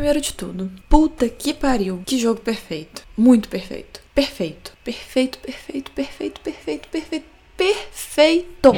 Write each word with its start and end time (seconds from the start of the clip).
Primeiro 0.00 0.22
de 0.22 0.32
tudo, 0.32 0.72
puta 0.88 1.28
que 1.28 1.52
pariu. 1.52 2.02
Que 2.06 2.18
jogo 2.18 2.40
perfeito. 2.40 3.02
Muito 3.14 3.50
perfeito. 3.50 4.00
Perfeito. 4.14 4.72
Perfeito, 4.82 5.38
perfeito, 5.40 5.90
perfeito, 5.90 6.40
perfeito, 6.40 6.88
perfeito, 6.88 7.26
perfeito. 7.54 8.72